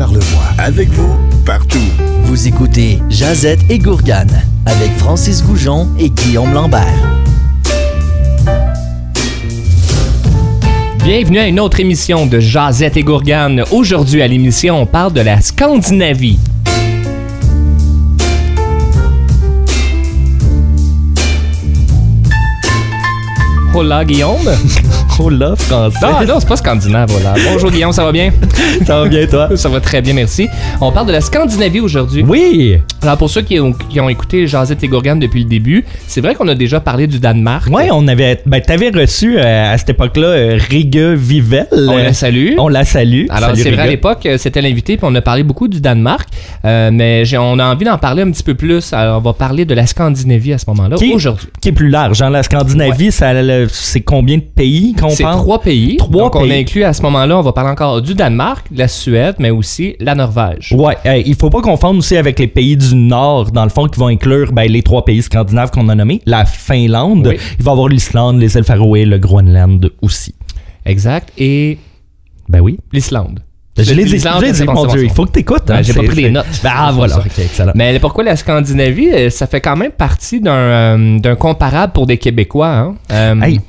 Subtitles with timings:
[0.00, 0.54] Charlevoix.
[0.56, 1.14] Avec vous,
[1.44, 1.76] partout.
[2.22, 7.20] Vous écoutez Jazette et Gourgane avec Francis Goujon et Guillaume Lambert.
[11.04, 13.62] Bienvenue à une autre émission de Jazette et Gourgane.
[13.72, 16.38] Aujourd'hui à l'émission, on parle de la Scandinavie.
[23.72, 24.36] Hola Guillaume.
[25.18, 25.98] Hola français.
[26.02, 27.34] Non, non, c'est pas scandinave, hola.
[27.52, 28.30] Bonjour Guillaume, ça va bien?
[28.86, 29.54] Ça va bien toi?
[29.56, 30.48] Ça va très bien, merci.
[30.80, 32.24] On parle de la Scandinavie aujourd'hui.
[32.26, 32.78] Oui!
[33.02, 36.20] Alors pour ceux qui ont, qui ont écouté Jazette et Gourgane depuis le début, c'est
[36.20, 37.68] vrai qu'on a déjà parlé du Danemark.
[37.70, 38.40] Ouais, on avait.
[38.46, 41.66] Ben, t'avais reçu euh, à cette époque-là euh, Riga Vivel.
[41.72, 42.52] On la salue.
[42.58, 43.26] On la salue.
[43.28, 46.28] Alors, c'est vrai, à l'époque, euh, c'était l'invité, puis on a parlé beaucoup du Danemark,
[46.64, 48.92] euh, mais on a envie d'en parler un petit peu plus.
[48.94, 51.48] Alors, on va parler de la Scandinavie à ce moment-là, aujourd'hui.
[51.60, 52.22] Qui est plus large.
[52.22, 52.30] Hein?
[52.30, 55.38] La Scandinavie, ça, le- c'est combien de pays qu'on C'est parle?
[55.40, 55.96] trois pays.
[55.96, 58.88] Trois Donc, on inclut à ce moment-là, on va parler encore du Danemark, de la
[58.88, 60.72] Suède, mais aussi la Norvège.
[60.76, 63.86] Ouais, euh, il faut pas confondre aussi avec les pays du Nord, dans le fond,
[63.86, 66.20] qui vont inclure ben, les trois pays scandinaves qu'on a nommés.
[66.26, 67.36] La Finlande, Oui.
[67.58, 70.34] il va y avoir l'Islande, les îles Faroé, le Groenland aussi.
[70.86, 71.30] Exact.
[71.38, 71.78] Et
[72.48, 72.78] Ben oui.
[72.92, 73.40] l'Islande.
[73.82, 75.70] Je l'ai dit, dit, mon Dieu, il faut que t'écoutes.
[75.70, 76.46] Hein, j'ai pas pris les notes.
[76.64, 77.22] Ah, voilà.
[77.74, 82.18] Mais pourquoi la Scandinavie, euh, ça fait quand même partie d'un euh, comparable pour des
[82.18, 82.68] Québécois.
[82.68, 82.94] Hein?
[83.12, 83.60] Euh, Hey,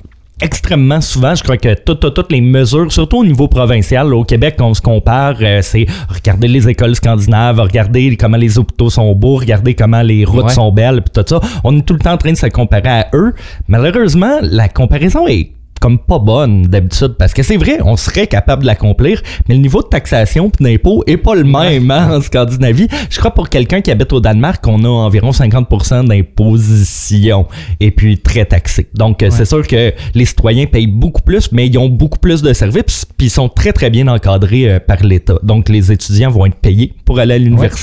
[0.41, 4.15] extrêmement souvent, je crois que tout- tout- toutes les mesures, surtout au niveau provincial, là,
[4.15, 8.89] au Québec, on se compare, euh, c'est regarder les écoles scandinaves, regarder comment les hôpitaux
[8.89, 10.53] sont beaux, regarder comment les routes Ouais.
[10.53, 11.39] sont belles, puis tout ça.
[11.63, 13.33] On est tout le temps en train de se comparer à eux.
[13.67, 15.51] Malheureusement, la comparaison est
[15.81, 19.61] comme pas bonne d'habitude parce que c'est vrai, on serait capable de l'accomplir, mais le
[19.61, 22.87] niveau de taxation puis d'impôt est pas le même hein, en Scandinavie.
[23.09, 27.47] Je crois pour quelqu'un qui habite au Danemark, on a environ 50% d'imposition
[27.79, 28.87] et puis très taxé.
[28.93, 32.41] Donc euh, c'est sûr que les citoyens payent beaucoup plus, mais ils ont beaucoup plus
[32.41, 35.39] de services puis ils sont très très bien encadrés euh, par l'État.
[35.43, 37.81] Donc les étudiants vont être payés pour aller à l'université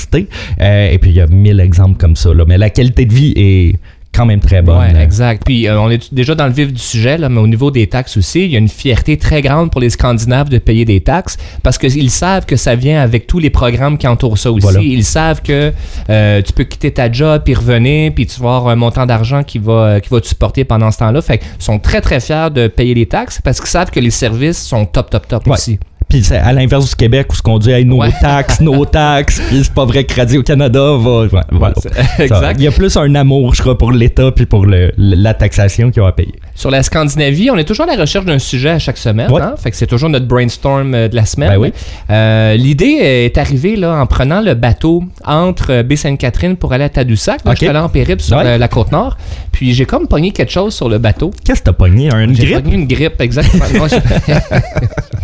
[0.61, 2.33] Euh, et puis il y a mille exemples comme ça.
[2.33, 2.45] Là.
[2.47, 3.79] Mais la qualité de vie est
[4.13, 4.77] quand même très bonne.
[4.77, 5.43] Ouais, exact.
[5.45, 7.87] Puis euh, on est déjà dans le vif du sujet, là, mais au niveau des
[7.87, 10.99] taxes aussi, il y a une fierté très grande pour les Scandinaves de payer des
[11.01, 14.61] taxes parce qu'ils savent que ça vient avec tous les programmes qui entourent ça aussi.
[14.61, 14.81] Voilà.
[14.81, 15.71] Ils savent que
[16.09, 19.43] euh, tu peux quitter ta job puis revenir puis tu vas avoir un montant d'argent
[19.43, 21.21] qui va, euh, qui va te supporter pendant ce temps-là.
[21.21, 24.11] Fait qu'ils sont très très fiers de payer les taxes parce qu'ils savent que les
[24.11, 25.53] services sont top top top Ouais.
[25.53, 25.79] aussi.
[26.09, 28.09] Puis c'est à l'inverse du Québec où ce qu'on dit hey, nos Ouais.
[28.19, 31.27] taxes, nos taxes, puis c'est pas vrai que Radio-Canada va.
[31.51, 31.75] voilà.
[32.19, 32.55] Exact.
[32.57, 35.33] Il y a plus un amour, je crois, pour l'État puis pour le, le- la
[35.35, 36.33] taxation qu'ils ont à payer.
[36.59, 39.31] Sur la Scandinavie, on est toujours à la recherche d'un sujet à chaque semaine.
[39.31, 39.41] Ouais.
[39.41, 39.55] hein.
[39.57, 41.51] Fait que c'est toujours notre brainstorm euh, de la semaine.
[41.51, 41.71] Ben oui.
[42.09, 46.89] Euh, L'idée est arrivée là, en prenant le bateau entre euh, Baie-Sainte-Catherine pour aller à
[46.89, 47.39] Tadoussac.
[47.49, 48.57] Je suis allé en périple sur Ouais.
[48.57, 49.15] la côte nord.
[49.53, 51.31] Puis j'ai comme pogné quelque chose sur le bateau.
[51.45, 52.11] Qu'est-ce que t'as pogné?
[52.13, 52.63] Un- Une J'ai grippe?
[52.63, 53.63] pogné une grippe, exactement.
[53.75, 53.95] Moi, je-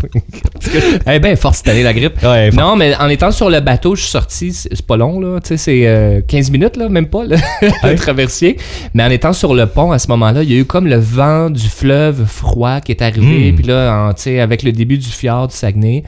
[1.07, 2.21] Eh bien, force année, la grippe.
[2.23, 2.49] Ouais.
[2.51, 5.39] Non, mais en étant sur le bateau, je suis sorti, c'est pas long, là.
[5.41, 7.37] Tu sais, c'est euh, 15 minutes, là, même pas, là,
[7.83, 8.57] le traversier.
[8.93, 10.97] Mais en étant sur le pont à ce moment-là, il y a eu comme le
[10.97, 13.51] vent du fleuve froid qui est arrivé.
[13.51, 13.55] Mm.
[13.55, 16.03] Puis là, en- avec le début du fjord du Saguenay.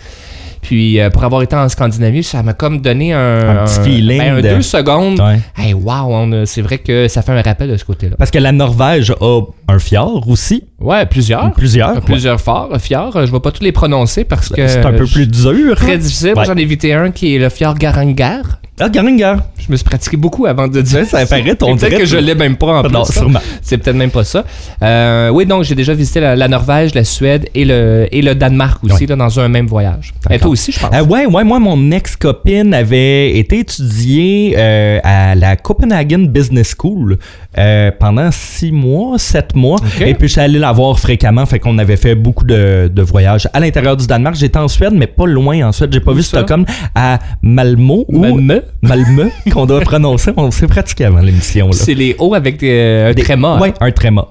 [0.61, 4.17] Puis euh, pour avoir été en Scandinavie, ça m'a comme donné un, Un petit feeling
[4.17, 5.19] ben, un de- deux secondes.
[5.19, 5.39] Ouais.
[5.55, 8.16] Hey, wow, c'est vrai que ça fait un rappel de ce côté-là.
[8.17, 10.63] Parce que la Norvège a un fjord aussi.
[10.79, 11.51] Ouais, plusieurs.
[11.53, 12.01] Plusieurs.
[12.01, 13.25] Plusieurs forts, fjords.
[13.25, 15.75] Je vais pas tous les prononcer parce que C'est un peu plus dur.
[15.75, 15.97] Très hein?
[15.97, 16.34] difficile.
[16.35, 16.45] Ouais.
[16.45, 18.59] J'en ai évité un qui est le fjord Garangar.
[18.80, 19.38] Ah, Garangar.
[19.58, 22.36] Je me suis pratiqué beaucoup avant de dire ça paraît, ton Peut-être que je l'ai
[22.36, 22.92] même pas en plus.
[22.94, 23.40] Non, sûrement.
[23.62, 24.46] C'est peut-être même pas ça.
[24.84, 28.36] Euh, oui, donc j'ai déjà visité la, la Norvège, la Suède et le, et le
[28.36, 30.14] Danemark aussi là, dans un même voyage.
[30.30, 30.92] Et toi aussi, je pense.
[30.94, 37.18] Euh, ouais, ouais, moi, mon ex-copine avait été étudiée euh, à la Copenhagen Business School
[37.58, 39.78] euh, pendant six mois, sept mois.
[39.80, 40.02] Ok.
[40.02, 43.02] Et puis, je suis allé la voir fréquemment, fait qu'on avait fait beaucoup de, de
[43.02, 44.36] voyages à l'intérieur du Danemark.
[44.36, 45.92] J'étais en Suède, mais pas loin en Suède.
[45.92, 46.38] J'ai pas Où vu ça?
[46.38, 46.64] Stockholm,
[46.94, 48.06] à Malmo.
[48.08, 48.62] ou Malmö.
[48.81, 50.31] Malmö, qu'on doit prononcer.
[50.38, 51.72] On s'est pratiqué avant l'émission.
[51.72, 53.50] C'est les hauts avec des, un Des- tréma.
[53.55, 53.59] hein?
[53.59, 54.28] Ouais, un tréma.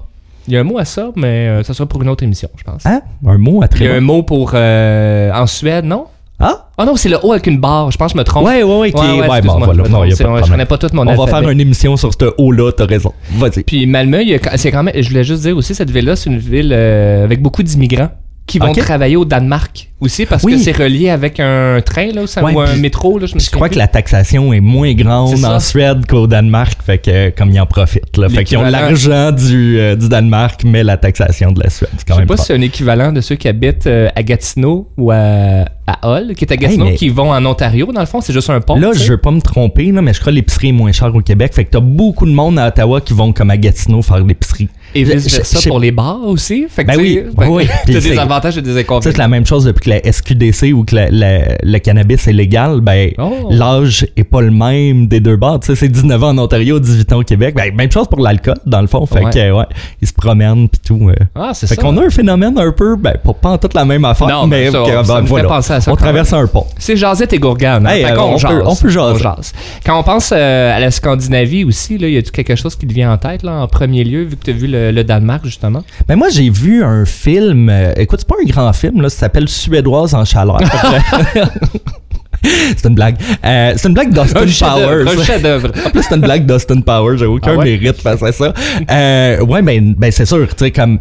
[0.47, 2.47] Il y a un mot à ça, mais euh, ça sera pour une autre émission,
[2.57, 2.85] je pense.
[2.85, 3.01] Hein?
[3.25, 3.95] Un mot à Il y a tréma?
[3.95, 6.05] un mot pour euh, en Suède, non?
[6.39, 6.67] Ah?
[6.77, 7.89] Ah non, c'est le haut avec une barre.
[7.91, 8.45] Je pense que je me trompe.
[8.45, 8.91] Ouais, ouais, ouais.
[8.91, 9.83] qui ouais, bon, excuse-moi, voilà.
[9.85, 10.49] je- Non, y a c'est- pas de je problème.
[10.51, 13.11] connais pas tout mon On va faire une émission sur ce haut-là, t'as raison.
[13.31, 13.63] Vas-y.
[13.63, 14.19] Puis Malmö,
[14.55, 17.41] c'est quand même, je voulais juste dire aussi, cette ville-là, c'est une ville euh, avec
[17.41, 18.11] beaucoup d'immigrants
[18.45, 20.53] qui vont travailler au Danemark aussi parce Oui.
[20.53, 23.17] que c'est relié avec un train là, ou ça- Ouais, ou un métro.
[23.17, 26.77] Là, je me Je crois que la taxation est moins grande en Suède qu'au Danemark,
[26.85, 28.17] fait que comme ils en profitent.
[28.17, 28.29] Là.
[28.29, 31.89] Fait qu'ils ont l'argent du, euh, du Danemark, mais la taxation de la Suède.
[32.07, 34.89] Quand Je sais pas si c'est un équivalent de ceux qui habitent euh, à Gatineau
[34.97, 37.89] ou à, à Hull, qui est à Gatineau, Hey, qui vont en Ontario.
[37.93, 38.77] Dans le fond, c'est juste un pont.
[38.77, 39.05] Là, tu sais.
[39.05, 41.21] je veux pas me tromper, là, mais je crois que l'épicerie est moins chère au
[41.21, 41.53] Québec.
[41.53, 44.67] Fait que t'as beaucoup de monde à Ottawa qui vont comme à Gatineau faire l'épicerie.
[44.95, 46.65] Et Je- vice versa je- je- pour les bars aussi.
[46.69, 49.11] Fait que Ben oui, oui, t'as des avantages et des inconvénients.
[49.11, 52.33] c'est la même chose depuis que la SQDC ou que la- la- le cannabis est
[52.33, 53.47] légal, ben, Oh.
[53.51, 55.59] l'âge est pas le même des deux bords.
[55.61, 57.55] Tu sais, c'est 19 ans en Ontario, 18 ans au Québec.
[57.55, 59.05] Ben, même chose pour l'alcool, dans le fond.
[59.05, 59.31] Fait Ouais.
[59.31, 59.65] que, ouais,
[60.01, 61.09] ils se promènent pis tout.
[61.09, 61.15] euh.
[61.35, 61.81] Ah, c'est Fait ça.
[61.81, 64.47] qu'on a un phénomène un peu, ben, pas, pas en toute la même affaire, Non,
[64.47, 65.55] mais ça, ça ben, fait voilà.
[65.55, 66.65] à ça on traverse un pont.
[66.77, 67.85] C'est Jazette et Gourgane.
[67.87, 67.89] hein.
[67.91, 69.23] Hey, Fait euh, on peut- on peut jaser.
[69.23, 69.53] jase.
[69.85, 72.93] Quand on pense euh, à la Scandinavie aussi, là, y a-tu quelque chose qui te
[72.93, 75.45] vient en tête là, en premier lieu, vu que tu as vu le, le Danemark,
[75.45, 75.83] justement?
[76.07, 77.69] Ben moi, j'ai vu un film.
[77.69, 79.09] euh, écoute, c'est pas un grand film, là.
[79.09, 79.47] Ça s'appelle
[79.77, 80.59] Suédoise en chaleur.
[82.43, 83.17] c'est une blague.
[83.45, 85.07] Euh, c'est une blague d'Austin Powers.
[85.07, 85.71] Un chef-d'œuvre.
[85.85, 87.17] En plus, c'est une blague d'Austin Powers.
[87.17, 87.65] J'ai aucun Ah ouais?
[87.77, 88.53] mérite face à ça.
[88.89, 90.99] Euh, ouais, ben, ben c'est sûr, tu sais, comme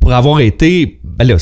[0.00, 1.00] pour avoir été.
[1.04, 1.36] Ben là,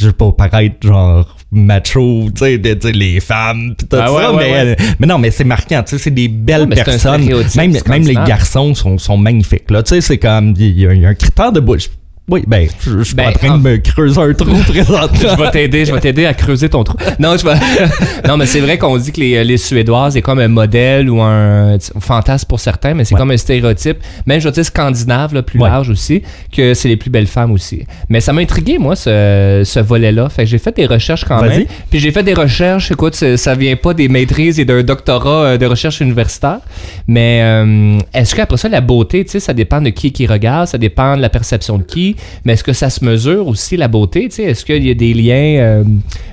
[0.00, 4.10] je veux pas paraître genre macho, tu sais, de dire les femmes, pis tout Ah
[4.10, 4.76] ouais, ça, ouais, mais, ouais.
[4.98, 7.24] mais non, mais c'est marquant, tu sais, c'est des belles personnes.
[7.56, 10.94] Même, même les garçons sont, sont magnifiques, là, tu sais, c'est comme, il y, a-
[10.94, 11.90] il y a un critère de bouche.
[12.28, 14.54] Oui, ben, je je suis pas Ben, en train en- de me creuser un trou
[14.68, 15.08] présentement.
[15.36, 16.96] je vais t'aider, je vais t'aider à creuser ton trou.
[17.18, 17.54] Non, je vais...
[18.28, 21.20] non mais c'est vrai qu'on dit que les, les Suédoises est comme un modèle ou
[21.20, 23.18] un, un fantasme pour certains, mais c'est Ouais.
[23.20, 25.68] comme un stéréotype, même je vais dire scandinave, là, plus Ouais.
[25.68, 26.22] large aussi,
[26.52, 27.84] que c'est les plus belles femmes aussi.
[28.08, 30.28] Mais ça m'a intrigué, moi, ce, ce volet-là.
[30.28, 31.64] Fait que j'ai fait des recherches quand même.
[31.90, 35.44] Puis j'ai fait des recherches, écoute, ça, ça vient pas des maîtrises et d'un doctorat
[35.44, 36.60] euh, de recherche universitaire,
[37.08, 40.68] mais euh, est-ce qu'après ça, la beauté, tu sais, ça dépend de qui qui regarde,
[40.68, 42.11] ça dépend de la perception de qui,
[42.44, 45.56] mais est-ce que ça se mesure aussi, la beauté, est-ce qu'il y a des liens
[45.58, 45.84] euh,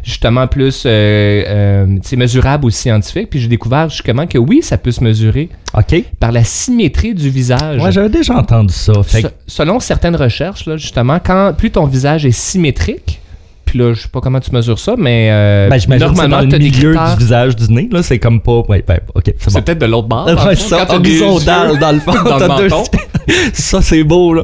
[0.03, 4.91] justement plus, euh, euh, mesurables ou scientifiques, puis j'ai découvert justement que oui, ça peut
[4.91, 6.03] se mesurer OK.
[6.19, 7.81] par la symétrie du visage.
[7.81, 8.93] Ouais, j'avais déjà entendu ça.
[9.03, 13.19] Fait que- Se- selon certaines recherches, là, justement, quand plus ton visage est symétrique,
[13.69, 16.55] puis là, je sais pas comment tu mesures ça, mais euh, ben, normalement, le tu
[16.55, 17.15] as des milieu critères.
[17.17, 18.63] du visage du nez, là, c'est comme pas.
[18.67, 19.61] Ouais, ben, ok, c'est bon.
[19.61, 20.25] peut-être de l'autre bord.
[20.27, 22.11] Ouais, ça, quand t'as des horizontal, dans le fond.
[22.25, 22.83] dans le t'as deux- menton.
[23.53, 24.43] ça, c'est beau, là.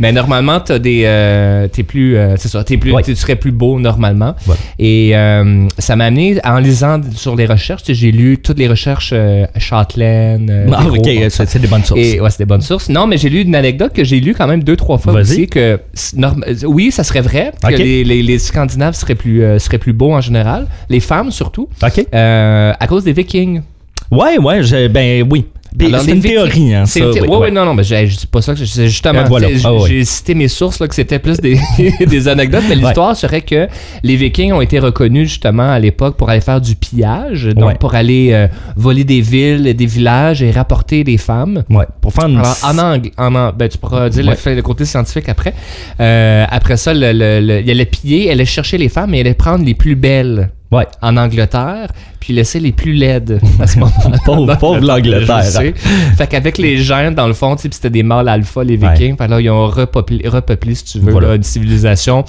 [0.00, 3.02] Mais normalement, t'as des, euh, t'es plus, euh, c'est ça, t'es plus, Ouais.
[3.02, 4.34] tu serais plus beau normalement.
[4.44, 4.60] Voilà.
[4.78, 9.10] Et euh, ça m'a amené, en lisant sur les recherches, j'ai lu toutes les recherches
[9.14, 10.48] euh, Châtelaine.
[10.50, 12.00] euh, Ah, ok, c'est c'est des bonnes sources.
[12.00, 12.88] Et ouais, c'est des bonnes sources.
[12.88, 15.22] Non, mais j'ai lu une anecdote que j'ai lu quand même deux, trois fois Vas-y.
[15.22, 15.80] aussi que
[16.66, 20.12] oui, ça serait vrai que les, les, les Scandinaves seraient plus, euh, seraient plus beaux
[20.12, 22.04] en général, les femmes surtout, Ok.
[22.12, 23.62] euh, à cause des Vikings.
[24.10, 25.46] Ouais, ouais, ben oui.
[25.80, 27.06] Alors, c'est une théorie, hein, C'est ça.
[27.06, 28.54] une thé- oui, ouais, non, non, mais je dis pas ça.
[28.56, 29.48] C'est justement, Euh, voilà.
[29.64, 31.58] Ah, j'ai cité mes sources là, que c'était plus des,
[32.06, 32.82] des anecdotes, mais Ouais.
[32.82, 33.68] l'histoire serait que
[34.02, 37.74] les Vikings ont été reconnus justement à l'époque pour aller faire du pillage, donc Ouais.
[37.74, 41.64] pour aller euh, voler des villes, et des villages et rapporter des femmes.
[41.70, 42.38] Ouais, pour faire une.
[42.38, 45.54] Alors, en anglais, en, ben, tu pourras dire le, côté scientifique après.
[46.00, 49.18] Euh, après ça, le, le, le- il allait piller, elle allait chercher les femmes et
[49.20, 50.86] elle allait prendre les plus belles Ouais.
[51.00, 51.88] en Angleterre,
[52.20, 54.18] puis laisser les plus laides à ce moment-là.
[54.24, 55.42] Pauvre, pauvre l'Angleterre.
[55.44, 55.72] Sais.
[56.16, 58.92] Fait qu'avec les gènes, dans le fond, c'était des mâles alpha, les Ouais.
[58.92, 59.16] vikings.
[59.16, 61.28] Fait que là, ils ont repeuplé, repeuplé si tu veux, Voilà.
[61.28, 62.24] là, une civilisation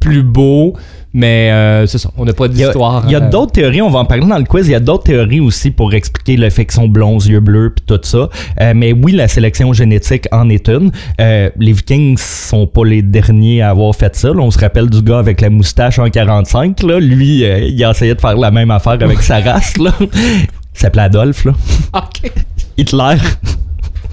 [0.00, 0.74] plus beau,
[1.12, 2.10] mais euh, c'est ça.
[2.16, 3.02] On n'a pas d'histoire.
[3.06, 4.66] il y a euh, d'autres théories, on va en parler dans le quiz.
[4.66, 7.74] Il y a d'autres théories aussi pour expliquer le fait qu'ils sont blonds, yeux bleus,
[7.76, 8.28] puis tout ça.
[8.60, 10.90] Euh, mais oui, la sélection génétique en est une.
[11.20, 14.28] Euh, les Vikings sont pas les derniers à avoir fait ça.
[14.28, 14.40] là.
[14.40, 16.82] On se rappelle du gars avec la moustache en 45.
[16.82, 16.98] Là.
[16.98, 19.76] Lui, il a essayé de faire la même affaire avec sa race.
[19.76, 19.92] Là.
[20.00, 21.44] Il s'appelait Adolphe.
[21.44, 21.52] Là.
[21.94, 22.32] OK.
[22.78, 23.16] Hitler.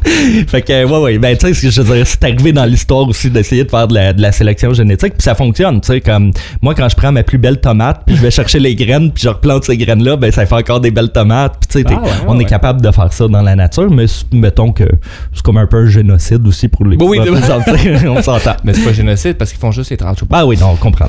[0.47, 3.29] fait que, ouais, ouais, ben, tu sais, je veux dire, c'est arrivé dans l'histoire aussi
[3.29, 6.31] d'essayer de faire de la, de la sélection génétique, puis ça fonctionne, tu sais, comme,
[6.61, 9.23] moi, quand je prends ma plus belle tomate, puis je vais chercher les graines, puis
[9.23, 12.01] je replante ces graines-là, ben, ça fait encore des belles tomates, puis tu sais, Ah
[12.01, 14.85] ouais, ouais, on est capable de faire ça dans la nature, mais mettons que
[15.33, 17.19] c'est comme un peu un génocide aussi pour les Bon, oui,
[18.07, 18.55] on s'entend.
[18.63, 20.19] Mais c'est pas génocide parce qu'ils font juste les tranches.
[20.31, 21.07] Ah oui, non, on comprend.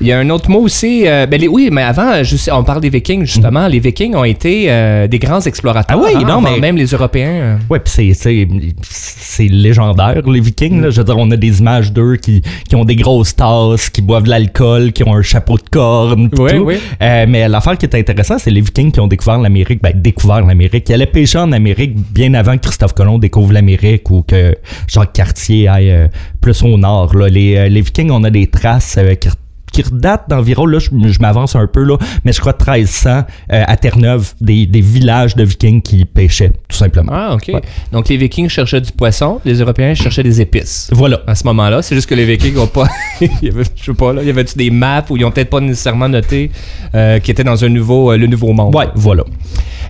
[0.00, 1.06] Il y a un autre mot aussi.
[1.06, 3.68] euh, ben les- oui, mais avant, je sais- on parle des Vikings, justement.
[3.68, 5.98] Les Vikings ont été euh, des grands explorateurs.
[6.00, 7.28] Ah oui, hein, non, avant mais- Même les Européens.
[7.32, 7.56] euh.
[7.68, 10.80] Ouais, puis c'est- légendaire les Vikings.
[10.80, 10.90] Là.
[10.90, 14.02] Je veux dire, on a des images d'eux qui, qui ont des grosses tasses, qui
[14.02, 16.30] boivent de l'alcool, qui ont un chapeau de corne.
[16.38, 16.64] Ouais, tout.
[16.64, 16.78] ouais.
[17.02, 19.80] Euh, mais l'affaire qui est intéressante, c'est les Vikings qui ont découvert l'Amérique.
[19.82, 20.88] Ben, découvert l'Amérique.
[20.88, 24.54] Ils allaient pêcher en Amérique bien avant que Christophe Colomb découvre l'Amérique ou que
[24.86, 26.06] Jacques Cartier aille euh,
[26.40, 27.14] plus au nord.
[27.14, 27.28] Là.
[27.28, 29.28] Les, euh, les Vikings, on a des traces qui
[29.70, 33.64] qui redatent d'environ, là, je, je m'avance un peu, là, mais je crois 1300 euh,
[33.66, 37.12] à Terre-Neuve, des, des villages de Vikings qui pêchaient, tout simplement.
[37.14, 37.48] Ah, OK.
[37.48, 37.62] Ouais.
[37.92, 40.88] Donc, les Vikings cherchaient du poisson, les Européens cherchaient des épices.
[40.92, 41.20] Voilà.
[41.26, 42.86] À ce moment-là, c'est juste que les Vikings ont pas.
[43.20, 45.30] il y avait, je sais pas, là, il y avait-tu des maps où ils ont
[45.30, 46.50] peut-être pas nécessairement noté
[46.94, 48.74] euh, qu'ils étaient dans un nouveau, euh, le nouveau monde?
[48.74, 49.24] Ouais, voilà.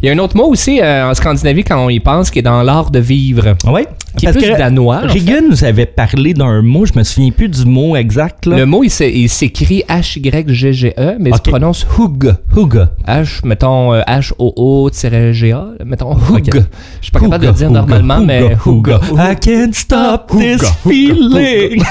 [0.02, 2.42] Il y a un autre mot aussi en Scandinavie quand on y pense qui est
[2.42, 3.54] dans l'art de vivre.
[3.66, 3.87] Ouais?
[4.16, 4.98] Qui est Parce plus que danois.
[5.04, 5.18] en fait.
[5.18, 8.46] Reagan nous avait parlé d'un mot, je me souviens plus du mot exact.
[8.46, 8.56] Là.
[8.56, 12.34] Le mot, il s'é- il s'écrit H-Y-G-G-E, mais il se prononce Hug.
[12.56, 12.90] Huga.
[13.06, 16.48] H, mettons euh, H-O-O-G-A, mettons Hug.
[16.48, 16.50] Ok.
[16.54, 16.60] Je
[17.02, 18.56] suis pas capable de le dire normalement, Huga, mais.
[18.66, 18.98] Hug.
[19.16, 21.82] I can't stop Huga, this feeling.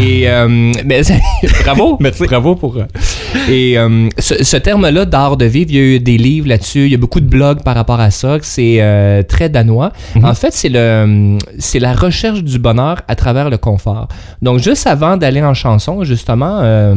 [0.00, 0.48] Et euh,
[0.84, 1.02] mais
[1.64, 2.24] bravo, Merci.
[2.24, 2.76] bravo pour.
[2.76, 2.84] euh,
[3.50, 6.86] Et euh, ce, ce terme-là d'art de vivre, il y a eu des livres là-dessus,
[6.86, 9.92] il y a beaucoup de blogs par rapport à ça, c'est euh, très danois.
[10.22, 14.08] En fait, c'est le, c'est la recherche du bonheur à travers le confort.
[14.42, 16.94] Donc, juste avant d'aller en chanson, justement, euh,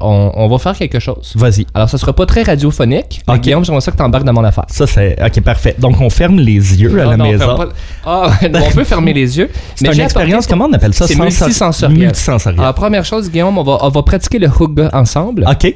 [0.00, 1.32] on, on va faire quelque chose.
[1.36, 1.66] Vas-y.
[1.74, 3.22] Alors, ça sera pas très radiophonique.
[3.28, 3.40] mais Ok.
[3.40, 4.64] Guillaume, j'aimerais ça que t'embarques dans mon affaire.
[4.68, 5.16] Ça, c'est.
[5.24, 5.74] Ok, parfait.
[5.78, 7.56] Donc, on ferme les yeux à Non, la non, maison.
[7.56, 7.68] pas-
[8.06, 9.50] Ah, on peut fermer les yeux.
[9.74, 11.06] C'est une expérience, comment on appelle ça?
[11.06, 11.98] C'est Sensor- multisensoriel.
[11.98, 12.60] Multisensoriel.
[12.60, 15.44] Alors, première chose, Guillaume, on va, on va pratiquer le hug ensemble.
[15.50, 15.74] Ok,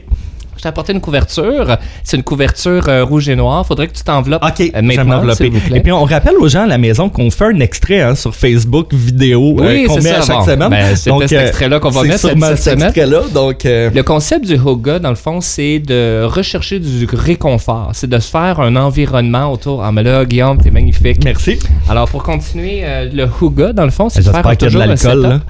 [0.56, 1.76] Je t'ai apporté une couverture.
[2.04, 3.66] C'est une couverture euh, rouge et noir.
[3.66, 5.78] Faudrait que tu t'enveloppes ok, euh, maintenant, s'il vous plaît.
[5.78, 8.34] Et puis, on rappelle aux gens à la maison qu'on fait un extrait hein, sur
[8.34, 10.44] Facebook vidéo euh, Oui, qu'on c'est met ça, à chaque bon.
[10.44, 10.70] semaine.
[10.70, 12.88] Ben, Donc, cet extrait-là qu'on va c'est mettre cette- sûrement cette cet semaine.
[12.88, 13.20] extrait-là.
[13.34, 17.90] Donc, euh, Le concept du Hoga, dans le fond, c'est de rechercher du réconfort.
[17.92, 19.82] C'est de se faire un environnement autour.
[19.84, 21.18] Ah, mais là, Guillaume, t'es magnifique.
[21.24, 21.58] merci.
[21.88, 24.66] Alors, pour continuer, euh, le Huga, dans le fond, c'est de faire J'espère qu'il y
[24.66, 25.22] a de toujours un l'alcool.
[25.22, 25.22] setup.
[25.30, 25.40] là.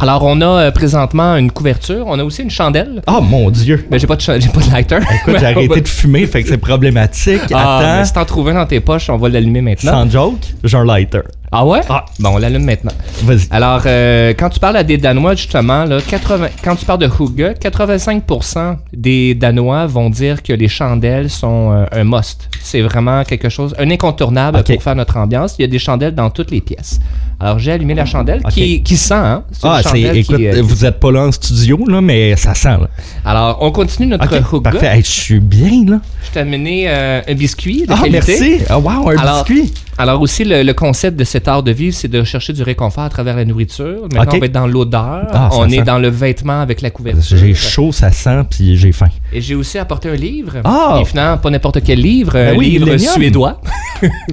[0.00, 2.04] Alors, on a euh, présentement une couverture.
[2.08, 3.00] On a aussi une chandelle.
[3.06, 3.86] Oh mon Dieu.
[3.90, 4.96] Mais j'ai pas de, j'ai pas de lighter.
[4.96, 7.40] Écoute, j'ai arrêté de fumer, fait que c'est problématique.
[7.52, 9.92] Ah, mais Attends, si t'en trouves un dans tes poches, on va l'allumer maintenant.
[9.92, 11.20] sans joke, j'ai un lighter.
[11.56, 11.82] Ah ouais?
[11.88, 12.04] Ah.
[12.18, 12.90] Bon, on l'allume maintenant.
[13.22, 13.46] Vas-y.
[13.52, 17.06] Alors, euh, quand tu parles à des Danois, justement, là, 80, quand tu parles de
[17.08, 22.48] Huga, 85% des Danois vont dire que les chandelles sont euh, un must.
[22.60, 25.54] C'est vraiment quelque chose, un incontournable pour faire notre ambiance.
[25.58, 26.98] Il y a des chandelles dans toutes les pièces.
[27.40, 29.44] Alors, j'ai allumé la chandelle qui, qui sent, hein?
[29.62, 32.68] Ah, c'est, écoute, qui, euh, vous êtes pas là en studio, là, mais ça sent,
[32.68, 32.88] là.
[33.24, 34.70] Alors, on continue notre Ok, Huga.
[34.70, 34.96] parfait.
[34.96, 36.00] Hey, je suis bien, là.
[36.26, 38.38] Je t'ai amené euh, un biscuit de Ah, qualité.
[38.38, 38.64] merci.
[38.68, 39.72] Ah, wow, un Alors, biscuit.
[39.96, 43.04] Alors aussi, le, le concept de cet art de vivre, c'est de chercher du réconfort
[43.04, 44.08] à travers la nourriture.
[44.12, 45.28] Maintenant, on va être dans l'odeur.
[45.32, 45.76] Ah, on sent.
[45.76, 47.36] est dans le vêtement avec la couverture.
[47.36, 49.06] J'ai chaud, ça sent, puis j'ai faim.
[49.32, 50.54] Et j'ai aussi apporté un livre.
[50.64, 50.98] Ah!
[51.00, 53.60] Et finalement, pas n'importe quel livre, Ben un oui, livre suédois.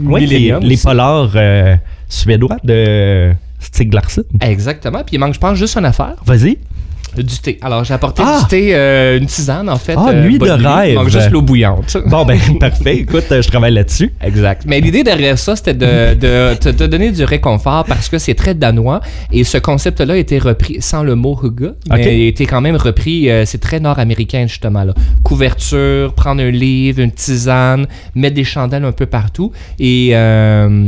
[0.03, 1.75] Oui, les, polars euh,
[2.11, 4.23] suédois de Stig Larsson.
[4.41, 4.99] Exactement.
[5.03, 6.15] Puis il manque, je pense, juste une affaire.
[6.25, 6.57] Vas-y.
[7.15, 7.57] Du thé.
[7.61, 8.39] Alors, j'ai apporté Ah!
[8.41, 9.95] du thé, euh, une tisane, en fait.
[9.97, 10.91] Ah, euh, nuit de rêve.
[10.91, 11.97] Il manque juste l'eau bouillante.
[12.07, 12.97] Bon, ben, parfait.
[12.97, 14.13] Écoute, euh, je travaille là-dessus.
[14.21, 14.63] Exact.
[14.65, 18.33] Mais l'idée derrière ça, c'était de, de te te donner du réconfort parce que c'est
[18.33, 19.01] très danois
[19.31, 22.61] et ce concept-là a été repris sans le mot huga, mais il a été quand
[22.61, 24.93] même repris, euh, c'est très nord-américain justement là.
[25.23, 30.13] Couverture, prendre un livre, une tisane, mettre des chandelles un peu partout et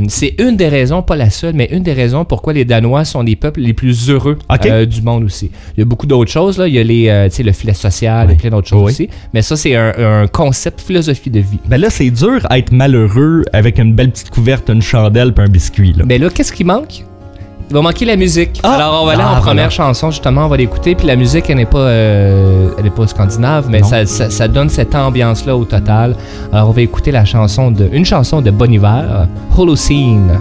[0.08, 3.22] c'est une des raisons, pas la seule, mais une des raisons pourquoi les Danois sont
[3.22, 4.38] les peuples les plus heureux
[4.88, 5.52] du monde aussi.
[5.78, 8.32] Il y a beaucoup d'autres choses là, il y a les, euh, le filet social
[8.32, 8.92] et plein d'autres choses Oui.
[8.92, 11.60] aussi, mais ça c'est un, un concept philosophie de vie.
[11.68, 15.46] Ben là, c'est dur à être malheureux avec une belle petite couverte, une chandelle puis
[15.46, 16.04] un biscuit, là.
[16.08, 17.04] Mais là, qu'est-ce qui manque?
[17.70, 18.60] Il va manquer la musique.
[18.62, 18.74] Ah!
[18.76, 19.70] Alors, on va aller Ah, en première voilà.
[19.70, 20.94] chanson, justement, on va l'écouter.
[20.96, 24.94] Puis la musique, elle n'est pas, euh, elle pas scandinave, mais ça- ça donne cette
[24.94, 26.16] ambiance-là au total.
[26.52, 29.28] Alors, on va écouter la chanson de, une chanson de Bon Hiver,
[29.58, 30.38] Holocene.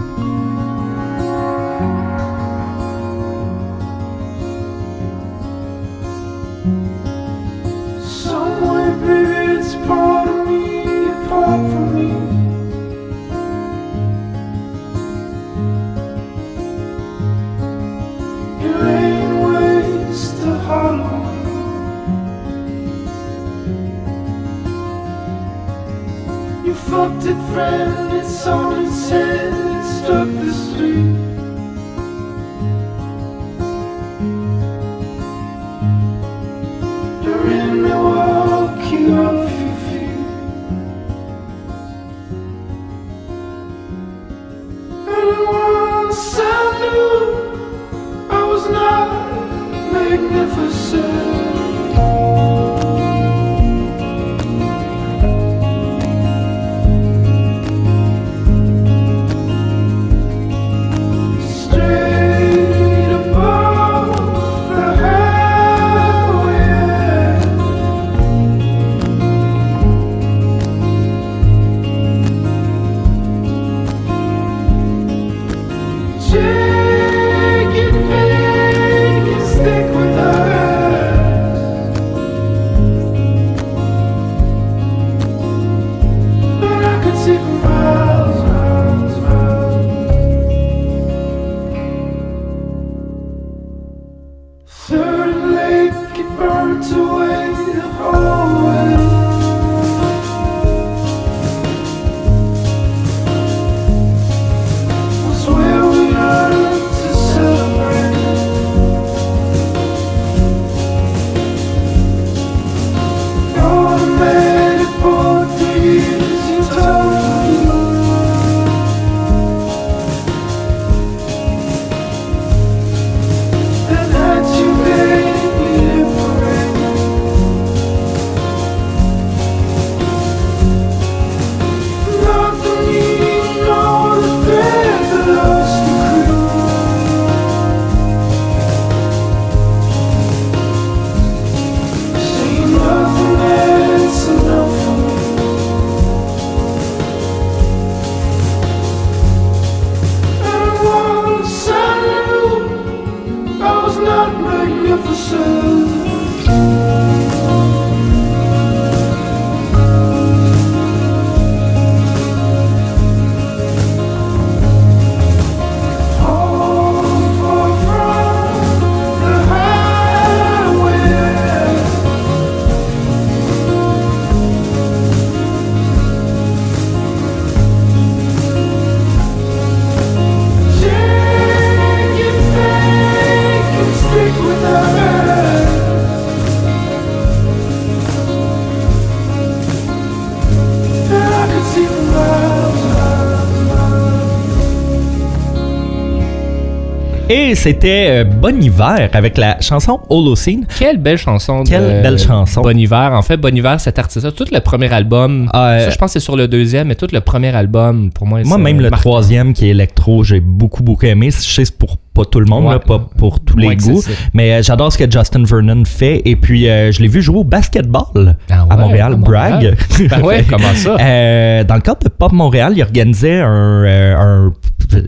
[197.63, 200.65] C'était euh, Bon Hiver avec la chanson Holocene.
[200.77, 201.63] Quelle belle chanson.
[201.63, 202.61] Quelle belle chanson.
[202.61, 203.13] Bon Hiver.
[203.13, 205.49] En fait, Bon Hiver, cet artiste-là, tout le premier album.
[205.55, 208.27] Euh, ça, je pense que c'est sur le deuxième, mais tout le premier album, pour
[208.27, 209.09] moi, Moi, même le marquant.
[209.11, 211.29] troisième qui est électro, j'ai beaucoup, beaucoup aimé.
[211.31, 212.73] Je sais pour pas tout le monde, Ouais.
[212.73, 214.01] là, pas pour tous les goûts.
[214.33, 216.21] Mais euh, j'adore ce que Justin Vernon fait.
[216.25, 219.75] Et puis, euh, je l'ai vu jouer au basketball Ah à Montréal, à Bragg.
[220.09, 220.95] Ben ouais, comment ça?
[221.03, 223.83] Euh, dans le cadre de Pop Montréal, il organisait un,
[224.17, 224.53] un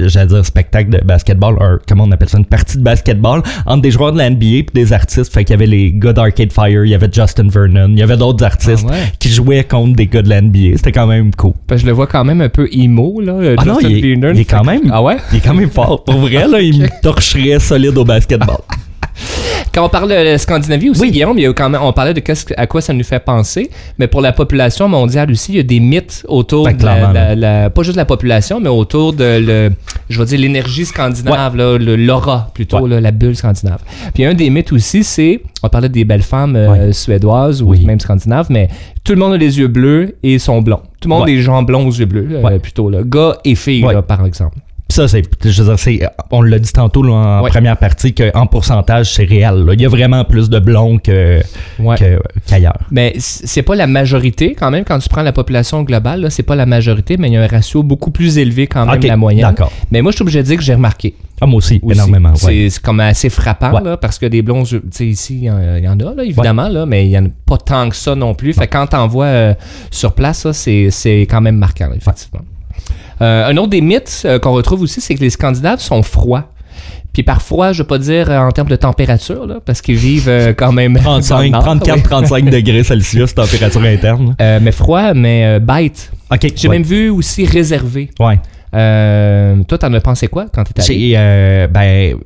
[0.07, 3.81] j'allais dire spectacle de basketball, un- comment on appelle ça, une partie de basketball entre
[3.81, 5.33] des joueurs de la NBA et des artistes.
[5.33, 8.01] Fait qu'il y avait les gars d'Arcade Fire, il y avait Justin Vernon, il y
[8.03, 8.97] avait d'autres artistes Ah ouais?
[9.19, 10.77] qui jouaient contre des gars de la NBA.
[10.77, 11.53] C'était quand même cool.
[11.67, 13.35] Parce que je le vois quand même un peu emo, là.
[13.57, 14.31] Ah non, Justin il est- Vernon.
[14.35, 15.17] il est quand même- Ah ouais?
[15.31, 16.03] Il est quand même fort.
[16.03, 18.57] Pour vrai, là, il me torcherait solide au basketball.
[19.73, 21.11] Quand on parle de Scandinavie aussi, Oui.
[21.11, 22.21] Guillaume, il y a quand même, on parlait de
[22.55, 25.63] à quoi ça nous fait penser, mais pour la population mondiale aussi, il y a
[25.63, 29.39] des mythes autour Ben, de la, la- la- pas juste la population, mais autour de
[29.45, 29.71] le,
[30.09, 32.89] je vais dire l'énergie scandinave, le- l'aura plutôt, Ouais.
[32.89, 33.79] là, la bulle scandinave.
[34.13, 36.93] Puis un des mythes aussi, c'est, on parlait des belles femmes euh, Ouais.
[36.93, 37.85] suédoises ou Oui.
[37.85, 38.69] même scandinaves, mais
[39.03, 40.81] tout le monde a les yeux bleus et sont blonds.
[41.01, 41.31] Tout le monde Ouais.
[41.33, 42.59] a des gens blonds aux yeux bleus, euh, Ouais.
[42.59, 43.93] plutôt là, gars et filles Ouais.
[43.93, 44.57] là, par exemple.
[44.87, 45.99] Ça, c'est, je veux dire, c'est,
[46.31, 47.49] on l'a dit tantôt là, en Ouais.
[47.49, 49.65] première partie qu'en pourcentage, c'est réel.
[49.65, 49.73] là.
[49.73, 51.41] Il y a vraiment plus de blonds que,
[51.79, 51.97] Ouais.
[51.97, 52.77] que- qu'ailleurs.
[52.91, 56.43] Mais c'est pas la majorité quand même quand tu prends la population globale là, c'est
[56.43, 59.01] pas la majorité mais il y a un ratio beaucoup plus élevé quand même Ok,
[59.01, 59.41] de la moyenne.
[59.49, 59.71] D'accord.
[59.91, 61.95] Mais moi je suis obligé de dire que j'ai remarqué Ah, moi aussi, aussi.
[61.97, 62.33] énormément.
[62.43, 62.69] ouais.
[62.69, 65.57] C'est comme assez frappant là, parce que des blonds tu sais ici il y, en-
[65.99, 68.53] a là, évidemment là, mais il y en a pas tant que ça non plus.
[68.53, 69.53] Fait quand t'en vois euh,
[69.89, 72.41] sur place ça, c'est c'est quand même marquant effectivement.
[73.21, 76.49] Euh, un autre des mythes euh, qu'on retrouve aussi c'est que les Scandinaves sont froids.
[77.15, 79.95] Puis par froid, je veux pas dire euh, en termes de température, là, parce qu'ils
[79.95, 80.95] vivent euh, quand même.
[81.05, 82.03] dans le 35, nord, 34, oui.
[82.03, 84.35] 35 degrés Celsius, température interne.
[84.41, 86.11] Euh, mais froid, mais bête.
[86.29, 86.51] OK.
[86.53, 86.75] J'ai ouais.
[86.75, 88.09] même vu aussi réservé.
[88.19, 88.37] Ouais.
[88.73, 91.67] Toi, t'en as pensé quoi quand t'étais allé?
[91.71, 92.17] Ben,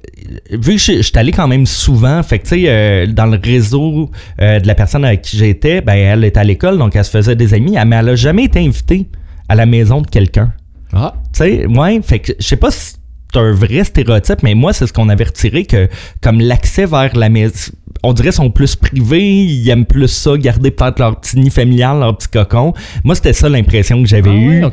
[0.49, 4.10] vu que je suis allé quand même souvent, fait que, tu sais, dans le réseau
[4.39, 7.36] de la personne avec qui j'étais, ben, elle était à l'école, donc elle se faisait
[7.36, 9.06] des amis, mais elle a jamais été invitée
[9.47, 10.52] à la maison de quelqu'un.
[10.93, 12.95] Ah, Tu sais, ouais, fait que je sais pas si
[13.36, 15.88] un vrai stéréotype, mais moi, c'est ce qu'on avait retiré que,
[16.22, 20.72] comme l'accès vers la maison, on dirait sont plus privés, ils aiment plus ça, garder
[20.72, 22.74] peut-être leur petit nid familial, leur petit cocon.
[23.04, 24.63] Moi, c'était ça l'impression que j'avais Ah eue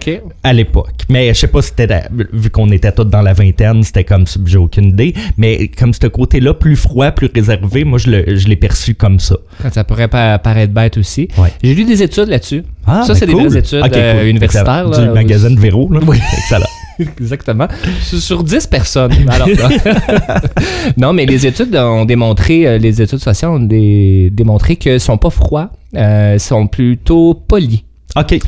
[0.45, 0.93] à l'époque.
[1.09, 4.27] Mais je sais pas si c'était, vu qu'on était tous dans la vingtaine, c'était comme
[4.29, 5.13] ça, j'ai aucune idée.
[5.37, 9.19] Mais comme ce côté-là, plus froid, plus réservé, moi, je, le- je l'ai perçu comme
[9.19, 9.37] ça.
[9.61, 11.29] Quand ça pourrait pa- paraître bête aussi.
[11.37, 11.53] Ouais.
[11.65, 12.63] J'ai lu des études là-dessus.
[12.87, 14.27] Ah, ça, ben c'est des vraies études euh, cool.
[14.29, 14.89] universitaires.
[14.89, 14.99] Là.
[15.05, 15.99] Du magazine Véro, là.
[16.07, 16.19] Oui.
[16.39, 16.65] Excellent.
[17.21, 17.69] Exactement.
[18.03, 19.13] Sur, sur 10 personnes.
[19.29, 19.69] Alors, là.
[20.97, 25.19] non, mais les études ont démontré, euh, les études sociales ont dé- démontré qu'ils sont
[25.19, 27.81] pas froids, euh, sont plutôt polis.
[28.17, 28.39] OK.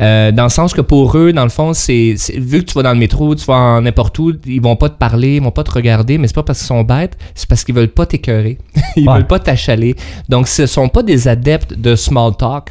[0.00, 2.82] Euh, dans le sens que pour eux, dans le fond, c'est vu que tu vas
[2.84, 5.64] dans le métro, tu vas n'importe où, ils vont pas te parler, ils vont pas
[5.64, 8.58] te regarder, mais c'est pas parce qu'ils sont bêtes, c'est parce qu'ils veulent pas t'écœurer,
[8.96, 9.14] ils Ouais.
[9.16, 9.96] veulent pas t'achaler.
[10.28, 12.70] Donc, ce sont pas des adeptes de small talk.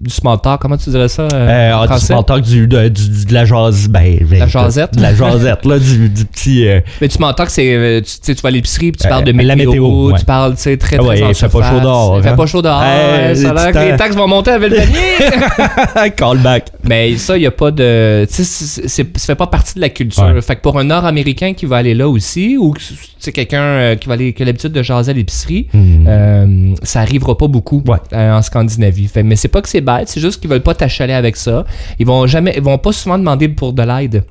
[0.00, 2.66] Du small talk, comment tu dirais ça euh, Euh, en ah, du small talk, du,
[2.66, 4.96] de, du- de la jase, ben, La jasette?
[4.96, 6.66] De la jasette, là, du, du petit.
[6.66, 9.10] euh, Mais du small talk, c'est euh, tu, tu vas à l'épicerie, puis tu Euh,
[9.10, 10.18] parles de la météo, météo, ouais.
[10.18, 12.22] tu parles, tu sais, très Ah très ouais, en il fait pas chaud dehors, Il
[12.22, 12.34] fait hein?
[12.36, 12.80] pas chaud dehors.
[12.82, 16.10] Euh, ouais, ça a l'air du que les taxes vont monter avec le panier.
[16.16, 16.64] callback.
[16.90, 18.26] Mais ça, il n'y a pas de.
[18.28, 20.24] Tu sais, c'est- c'est- ça fait pas partie de la culture.
[20.24, 20.40] Ouais.
[20.42, 22.74] Fait que pour un Nord-Américain qui va aller là aussi, ou
[23.18, 26.04] c'est quelqu'un euh, qui va aller, qui a l'habitude de jaser à l'épicerie, Hmm.
[26.08, 27.98] euh, ça arrivera pas beaucoup Ouais.
[28.12, 29.06] euh, en Scandinavie.
[29.08, 31.64] Fait, mais c'est pas que c'est bête, c'est juste qu'ils veulent pas t'achaler avec ça.
[31.98, 34.24] Ils vont jamais, ils vont pas souvent demander pour de l'aide.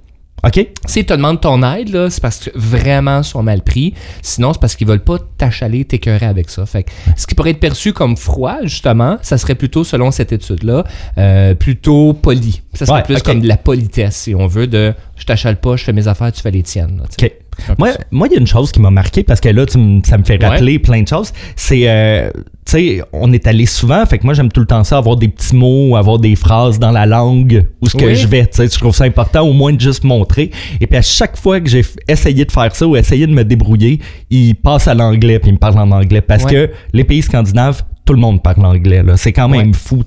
[0.44, 0.68] OK?
[0.86, 3.94] S'ils te demandent ton aide, là, c'est parce que vraiment ils sont mal pris.
[4.22, 6.66] Sinon, c'est parce qu'ils veulent pas t'achaler, t'écœurer avec ça.
[6.66, 10.32] Fait que ce qui pourrait être perçu comme froid, justement, ça serait plutôt, selon cette
[10.32, 10.84] étude-là,
[11.18, 12.62] euh, plutôt poli.
[12.74, 15.76] Ça serait Ouais, plus comme de la politesse, si on veut, de je t'achale pas,
[15.76, 16.98] je fais mes affaires, tu fais les tiennes.
[16.98, 17.04] là.
[17.04, 17.32] OK.
[17.78, 20.18] Moi, moi, il y a une chose qui m'a marqué parce que là, tu ça
[20.18, 21.32] me fait rappeler plein de choses.
[21.56, 22.30] C'est, euh,
[22.66, 25.16] tu sais, on est allé souvent, fait que moi, j'aime tout le temps ça, avoir
[25.18, 28.16] des petits mots, avoir des phrases dans la langue où ce que Oui.
[28.16, 28.46] je vais.
[28.48, 30.52] Tu sais, je trouve ça important au moins de juste montrer.
[30.80, 33.44] Et puis à chaque fois que j'ai essayé de faire ça ou essayé de me
[33.44, 36.52] débrouiller, il passe à l'anglais puis il me parle en anglais parce Ouais.
[36.52, 39.04] que les pays scandinaves, tout le monde parle anglais.
[39.04, 39.18] Là.
[39.18, 39.74] C'est quand même Ouais.
[39.74, 40.04] fou.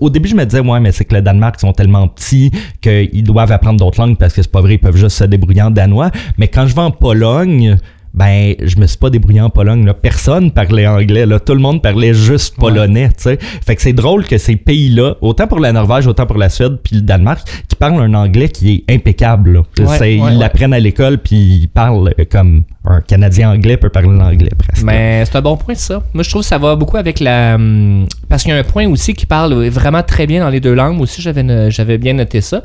[0.00, 2.50] Au début, je me disais, ouais, mais c'est que le Danemark ils sont tellement petits
[2.80, 5.62] qu'ils doivent apprendre d'autres langues parce que c'est pas vrai, ils peuvent juste se débrouiller
[5.62, 6.10] en danois.
[6.36, 7.76] Mais quand je vais en Pologne,
[8.14, 9.84] ben, je me suis pas débrouillé en Pologne.
[9.86, 9.94] Là.
[9.94, 11.26] Personne parlait anglais.
[11.26, 11.38] Là.
[11.40, 13.10] Tout le monde parlait juste polonais.
[13.18, 13.36] Fait
[13.76, 16.96] que c'est drôle que ces pays-là, autant pour la Norvège, autant pour la Suède, puis
[16.96, 19.52] le Danemark, qui parlent un anglais qui est impeccable.
[19.52, 19.60] là.
[19.78, 23.76] Ouais, C'est- ouais, ils l'apprennent à l'école, puis ils parlent euh, comme un Canadien anglais
[23.76, 24.82] peut parler l'anglais presque.
[24.84, 26.02] Mais c'est un bon point, ça.
[26.14, 27.54] Moi, je trouve que ça va beaucoup avec la.
[27.56, 30.60] hum, Parce qu'il y a un point aussi qui parle vraiment très bien dans les
[30.60, 31.00] deux langues.
[31.00, 32.62] Aussi, j'avais, j'avais bien noté ça.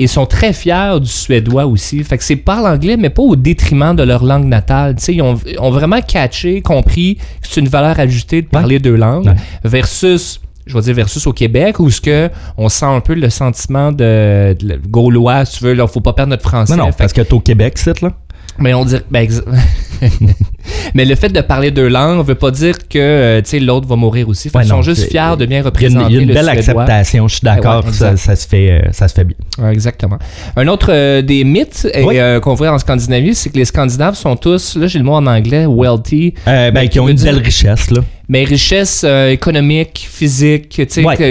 [0.00, 2.02] Et sont très fiers du suédois aussi.
[2.04, 4.94] Fait que c'est parlent anglais, mais pas au détriment de leur langue natale.
[5.08, 9.26] Ils ont, ont vraiment catché, compris que c'est une valeur ajoutée de parler deux langues
[9.26, 9.34] Ouais.
[9.64, 13.30] versus je vais dire versus au Québec où ce que on sent un peu le
[13.30, 14.54] sentiment de,
[14.88, 17.22] gaulois si tu veux là faut pas perdre notre français Non, non, Fait parce que
[17.22, 18.12] t'es au Québec, c'est là.
[18.58, 19.02] Mais on dirait.
[19.10, 19.28] ben,
[20.94, 24.28] mais le fait de parler deux langues veut pas dire que euh, l'autre va mourir
[24.28, 24.48] aussi.
[24.54, 26.22] Ouais, qu'ils sont juste fiers de bien Il y a une, représenter il y a
[26.22, 26.82] une le belle Suédois.
[26.82, 29.36] acceptation, je suis d'accord, Ouais, ça, se fait, euh, ça se fait bien.
[29.58, 30.18] Ouais, exactement.
[30.56, 32.18] Un autre euh, des mythes Oui.
[32.18, 35.14] euh, qu'on voit en Scandinavie, c'est que les Scandinaves sont tous, là j'ai le mot
[35.14, 38.00] en anglais, wealthy, Euh, ben, Ben, qui qui ont une dire- belle richesse, là.
[38.28, 40.80] mais richesse économique, physique,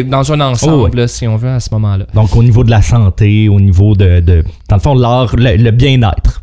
[0.09, 2.05] dans un ensemble, Oh, là, si on veut, à ce moment-là.
[2.13, 5.55] Donc, au niveau de la santé, au niveau de, de dans le fond, l'art, le,
[5.55, 6.41] le bien-être.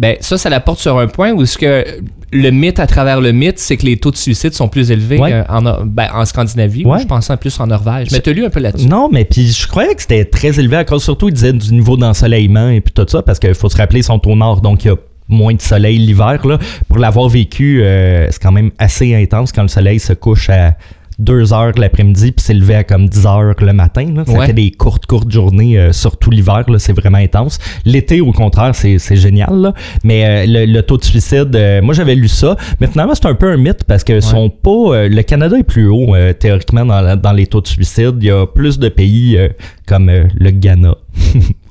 [0.00, 1.84] Ben, ça, ça la porte sur un point où ce que
[2.32, 5.18] le mythe à travers le mythe, c'est que les taux de suicide sont plus élevés
[5.18, 5.30] Ouais.
[5.34, 6.86] euh, en, ben, en Scandinavie.
[6.86, 7.00] Ouais.
[7.00, 8.08] Je pensais en plus en Norvège.
[8.10, 8.86] Mais t'as lu un peu là-dessus?
[8.88, 11.74] Non, mais puis je croyais que c'était très élevé à cause, surtout, ils disaient du
[11.74, 14.62] niveau d'ensoleillement et puis tout ça, parce qu'il faut se rappeler, ils sont au nord,
[14.62, 14.96] donc il y a
[15.28, 16.40] moins de soleil l'hiver.
[16.88, 20.76] Pour l'avoir vécu, euh, c'est quand même assez intense quand le soleil se couche à
[21.20, 24.06] 2 heures l'après-midi puis s'est levé à comme 10 heures le matin.
[24.14, 24.24] Là.
[24.26, 24.46] Ça Ouais.
[24.46, 27.58] fait des courtes, courtes journées, euh, surtout l'hiver, là, c'est vraiment intense.
[27.84, 29.54] L'été, au contraire, c'est, c'est génial.
[29.54, 29.74] Là.
[30.02, 33.26] Mais euh, le, le taux de suicide, euh, moi j'avais lu ça, mais finalement c'est
[33.26, 34.70] un peu un mythe parce que sont pas.
[34.70, 38.16] euh, le Canada est plus haut euh, théoriquement dans, la- dans les taux de suicide.
[38.20, 39.48] Il y a plus de pays euh,
[39.86, 40.94] comme euh, le Ghana.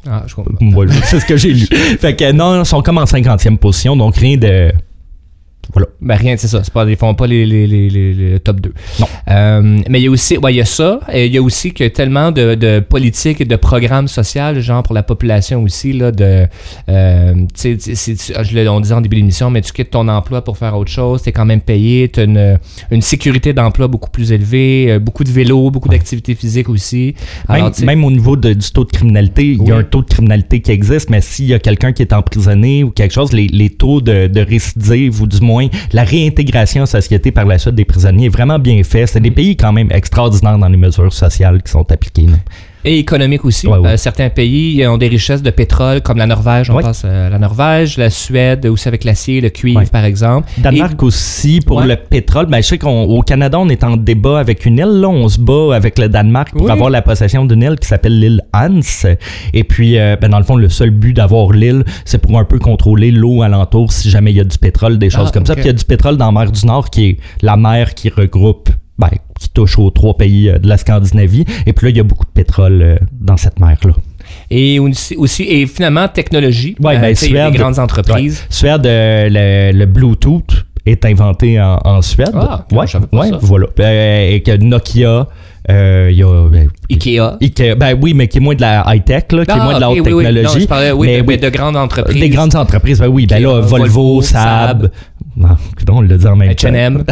[0.10, 0.56] Ah, je comprends.
[1.04, 1.66] C'est ce que j'ai lu.
[2.00, 4.72] Fait que non, ils sont comme en 50e position, donc rien de.
[5.72, 5.88] Voilà.
[6.02, 6.64] Ben rien, c'est ça.
[6.64, 8.74] C'est pas, ils font pas les, les, les, top 2.
[9.00, 9.06] Non.
[9.30, 11.00] Euh, mais il y a aussi, ouais, il y a ça.
[11.14, 14.82] Et il y a aussi que tellement de, de politiques et de programmes sociaux, genre
[14.84, 16.48] pour la population aussi, là, de,
[16.90, 19.72] euh, tu sais, tu sais, c'est- je l'ai- on disait en début d'émission, mais tu
[19.72, 22.58] quittes ton emploi pour faire autre chose, t'es quand même payé, t'as une,
[22.92, 27.16] une sécurité d'emploi beaucoup plus élevée, euh, beaucoup de vélo, beaucoup d'activités physiques aussi.
[27.48, 30.02] Alors, Même, même au niveau de- du taux de criminalité, il y a un taux
[30.02, 33.34] de criminalité qui existe, mais s'il y a quelqu'un qui est emprisonné ou quelque chose,
[33.34, 35.59] les, les taux de, de récidive ou du moins
[35.92, 39.08] la réintégration en société par la suite des prisonniers est vraiment bien fait.
[39.08, 42.28] C'est des pays quand même extraordinaires dans les mesures sociales qui sont appliquées.
[42.86, 43.68] Et économique aussi.
[43.68, 43.90] Ouais, ouais.
[43.90, 46.84] Euh, certains pays ont des richesses de pétrole, comme la Norvège, on Ouais.
[46.84, 50.50] passe à la Norvège, la Suède aussi avec l'acier, le cuivre par exemple.
[50.58, 52.46] Danemark aussi pour le pétrole.
[52.46, 55.02] Ben, je sais qu'au Canada, on est en débat avec une île.
[55.02, 56.72] Là, on se bat avec le Danemark pour Oui.
[56.72, 58.80] avoir la possession d'une île qui s'appelle l'île Hans.
[59.54, 62.46] Et puis, euh, ben, dans le fond, le seul but d'avoir l'île, c'est pour un
[62.46, 65.46] peu contrôler l'eau alentour si jamais il y a du pétrole, des choses Ah, comme
[65.46, 65.54] ça.
[65.56, 67.94] Puis il y a du pétrole dans la mer du Nord qui est la mer
[67.94, 68.70] qui regroupe.
[68.98, 71.46] Ben, qui touche aux trois pays euh, de la Scandinavie.
[71.66, 73.94] Et puis là, il y a beaucoup de pétrole euh, dans cette mer-là.
[74.52, 76.76] Et aussi, aussi- et finalement, technologie.
[76.80, 78.46] Ouais, ben, a des Suède- grandes entreprises.
[78.50, 79.28] Suède, euh,
[79.72, 82.32] le, le Bluetooth est inventé en, en Suède.
[82.34, 83.68] Ah, ouais, ouais, voilà.
[83.80, 85.28] Euh, et que Nokia,
[85.70, 87.38] euh, il y a ben, Ikea.
[87.42, 89.64] Ikea, ben oui, mais qui est moins de la high tech, là, qui est Ah,
[89.64, 90.24] moins de la haute oui, oui.
[90.24, 90.56] technologie.
[90.56, 92.20] Non, je parlais, oui, mais de, grandes entreprises.
[92.20, 94.90] des grandes entreprises, ben oui, ben là, Volvo, Volvo, Saab.
[95.40, 95.56] Non,
[95.90, 96.68] on le dit en même temps.
[96.70, 97.04] H&M.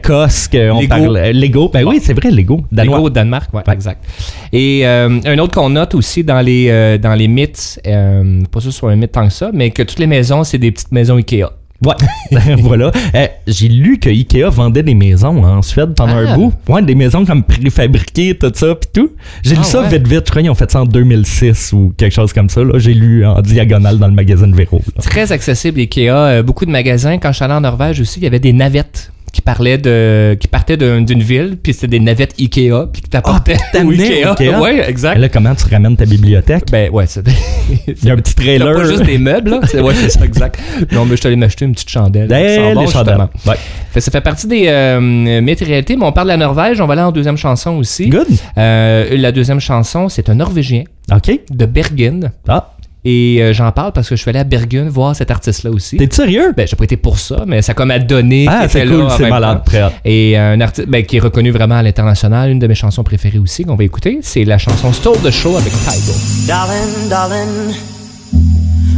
[0.00, 0.88] Cosque, on Lego.
[0.88, 1.18] parle.
[1.32, 2.62] Lego, ben oui, c'est vrai, Lego.
[2.70, 2.96] Danois.
[2.98, 3.62] Lego au Danemark, Ouais.
[3.72, 4.04] exact.
[4.52, 8.60] Et euh, un autre qu'on note aussi dans les, euh, dans les mythes, euh, pas
[8.60, 10.58] sûr que ce soit un mythe tant que ça, mais que toutes les maisons, c'est
[10.58, 11.46] des petites maisons Ikea.
[11.84, 11.94] Ouais,
[12.60, 12.90] voilà.
[13.14, 16.32] Euh, J'ai lu que Ikea vendait des maisons en Suède pendant Ah.
[16.32, 16.52] un bout.
[16.68, 19.10] Ouais, des maisons comme préfabriquées, tout ça, puis tout.
[19.42, 19.88] J'ai lu Ah, ça ouais.
[19.88, 20.22] vite, vite.
[20.26, 22.62] Je crois qu'ils ont fait ça en 2006 ou quelque chose comme ça.
[22.62, 22.78] là.
[22.78, 24.80] J'ai lu en diagonale dans le magazine Véro.
[24.96, 25.02] là.
[25.02, 27.18] Très accessible Ikea, euh, beaucoup de magasins.
[27.18, 30.36] Quand je suis allé en Norvège aussi, il y avait des navettes qui parlaient de
[30.38, 34.24] qui partaient d'un- d'une ville, puis c'était des navettes Ikea, puis qui t'apportaient Ah, t'amenais
[34.26, 34.58] au Ikea?
[34.60, 35.16] Ouais, exact.
[35.16, 36.64] Et là, comment tu ramènes ta bibliothèque?
[36.70, 37.24] Ben ouais, c'est
[37.86, 38.74] Il y a un petit trailer.
[38.74, 39.60] pas juste des meubles, là?
[39.64, 40.58] C'est, ouais, c'est ça, exact.
[40.92, 42.28] Non, mais je suis allé m'acheter une petite chandelle.
[42.28, 43.28] Ça sent bon, les chandelles.
[43.46, 43.54] Ouais.
[43.90, 46.80] Fait, ça fait partie des euh, réalités, mais on parle de la Norvège.
[46.80, 48.08] On va aller en deuxième chanson aussi.
[48.08, 48.26] Good.
[48.58, 51.40] Euh, la deuxième chanson, c'est un Norvégien OK.
[51.50, 52.30] de Bergen.
[52.48, 55.70] Ah, Et euh, j'en parle parce que je suis allé à Bergen voir cet artiste-là
[55.70, 55.96] aussi.
[55.96, 56.52] t'es sérieux?
[56.56, 58.46] Ben, j'ai pas été pour ça, mais ça a comme à donner.
[58.48, 59.62] ah, c'est cool, c'est malade.
[59.74, 59.92] hâte.
[60.04, 63.02] Et euh, un artiste ben, qui est reconnu vraiment à l'international, une de mes chansons
[63.02, 66.14] préférées aussi, qu'on va écouter, c'est la chanson Stole the Show avec Tidal.
[66.46, 67.74] Darling, darling,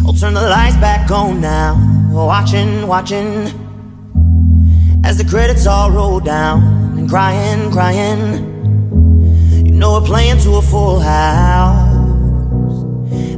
[0.06, 1.74] I'll turn the lights back on now.
[2.12, 3.48] Watching, watching,
[5.02, 6.62] as the credits all roll down
[6.98, 8.52] and crying, crying.
[9.64, 11.83] You know we're playing to a full house,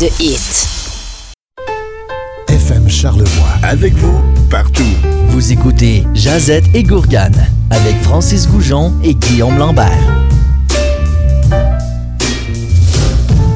[0.00, 0.68] De hits.
[2.46, 3.48] FM Charlevoix.
[3.64, 4.84] Avec vous, partout.
[5.28, 9.98] Vous écoutez Jazette et Gourgane avec Francis Goujon et Guillaume Lambert.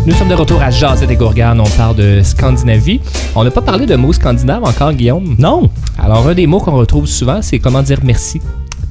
[0.04, 1.60] Nous sommes de retour à Jazz et Gourgane.
[1.60, 3.00] On parle de Scandinavie.
[3.36, 5.36] On n'a pas parlé de mots scandinaves encore, Guillaume?
[5.38, 5.70] Non.
[5.96, 8.40] Alors, un des mots qu'on retrouve souvent, c'est comment dire merci.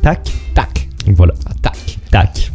[0.02, 0.32] Tac.
[0.54, 0.88] Tac.
[1.08, 1.34] Voilà.
[1.62, 1.98] Tac.
[2.12, 2.52] Tac.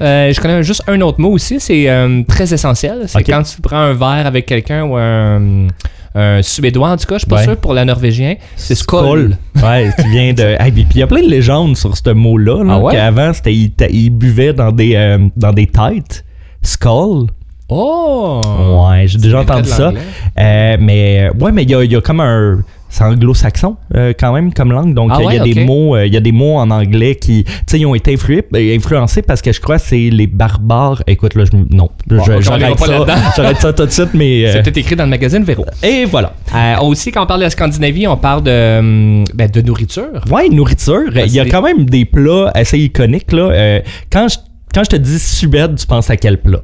[0.00, 3.04] Euh, je connais juste un autre mot aussi, c'est euh, très essentiel.
[3.06, 5.68] C'est quand tu prends un verre avec quelqu'un ou un,
[6.14, 7.44] un Suédois, en tout cas, je suis pas Ouais.
[7.44, 8.34] sûr pour la norvégien.
[8.56, 9.36] C'est Skoll.
[9.62, 10.56] Ouais, qui vient de.
[10.60, 12.62] Hey, puis il y a plein de légendes sur ce mot-là.
[12.64, 12.94] Là, Ah ouais?
[12.94, 16.24] Qu'avant, c'était il, il buvait dans des, euh, dans des têtes.
[16.62, 17.28] Skull.
[17.68, 18.40] Oh!
[18.90, 19.92] Ouais, j'ai déjà entendu ça.
[20.36, 22.58] mais ouais, mais il y a, il y a comme un.
[22.96, 24.94] C'est anglo-saxon euh, quand même comme langue.
[24.94, 27.14] Donc Ah il y a des mots, euh, il y a des mots en anglais
[27.16, 30.08] qui, tu sais, ils ont été influés, euh, influencés parce que je crois que c'est
[30.08, 31.02] les barbares.
[31.06, 32.40] Écoute là, je, non, je- ok, on ira
[33.36, 34.14] j'arrête ça, ça tout de suite.
[34.14, 35.66] Mais C'est peut-être écrit dans le magazine Véro.
[35.82, 36.32] et voilà.
[36.80, 40.24] Aussi, quand on parle de la Scandinavie, on parle de, ben, de nourriture.
[40.30, 41.02] Ouais, nourriture.
[41.14, 43.82] Il y a quand même des plats assez iconiques là.
[44.10, 44.38] Quand je
[44.74, 46.60] quand je te dis Suède, tu penses à quel plat?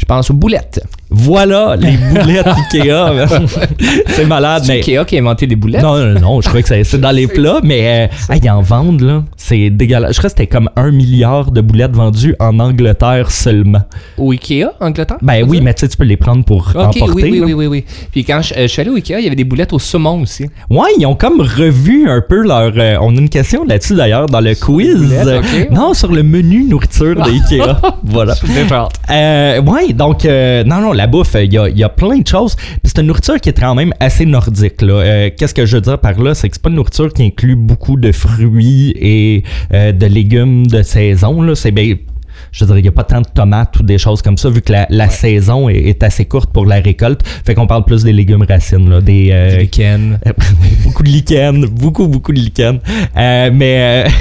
[0.00, 0.82] Je pense aux boulettes.
[1.10, 3.26] Voilà, les boulettes Ikea.
[4.08, 4.78] c'est malade, C'est mais.
[4.78, 5.82] Ikea qui a inventé des boulettes?
[5.82, 8.62] Non, non, non, je crois que c'est- dans les plats, mais euh, hey, ils en
[8.62, 9.22] vendent, là.
[9.36, 10.12] C'est dégueulasse.
[10.14, 13.82] Je crois que c'était comme un milliard de boulettes vendues en Angleterre seulement.
[14.16, 15.18] Au Ikea, Angleterre?
[15.20, 17.12] Ben oui, mais tu sais, tu peux les prendre pour Ok, emporter.
[17.12, 17.84] oui, oui, oui, oui, oui.
[18.12, 19.78] Puis quand je, euh, je suis allé au Ikea, il y avait des boulettes au
[19.78, 20.44] saumon aussi.
[20.70, 22.72] Ouais, ils ont comme revu un peu leur.
[22.76, 24.96] euh, on a une question là-dessus d'ailleurs dans le quiz.
[24.96, 25.70] boulettes.
[25.70, 27.76] Non, sur le menu nourriture de Ikea.
[28.04, 28.34] voilà.
[28.46, 28.88] Déjà.
[29.10, 32.26] Euh, ouais, donc, euh, non, non, la bouffe, il y a, y a plein de
[32.26, 32.54] choses.
[32.56, 34.82] Puis c'est une nourriture qui est quand même assez nordique.
[34.82, 34.92] là.
[34.94, 36.34] Euh, Qu'est-ce que je veux dire par là?
[36.34, 40.66] C'est que c'est pas une nourriture qui inclut beaucoup de fruits et euh, de légumes
[40.66, 41.42] de saison.
[41.42, 41.54] là.
[41.54, 41.94] C'est bien.
[42.52, 44.60] je dirais, il n'y a pas tant de tomates ou des choses comme ça, vu
[44.62, 47.20] que la, la saison est, est assez courte pour la récolte.
[47.44, 50.18] Fait qu'on parle plus des légumes racines, là, des, euh, Du lichen.
[50.84, 52.80] beaucoup de lichen, beaucoup, beaucoup de lichen.
[53.16, 54.04] Euh, mais...
[54.06, 54.10] Euh,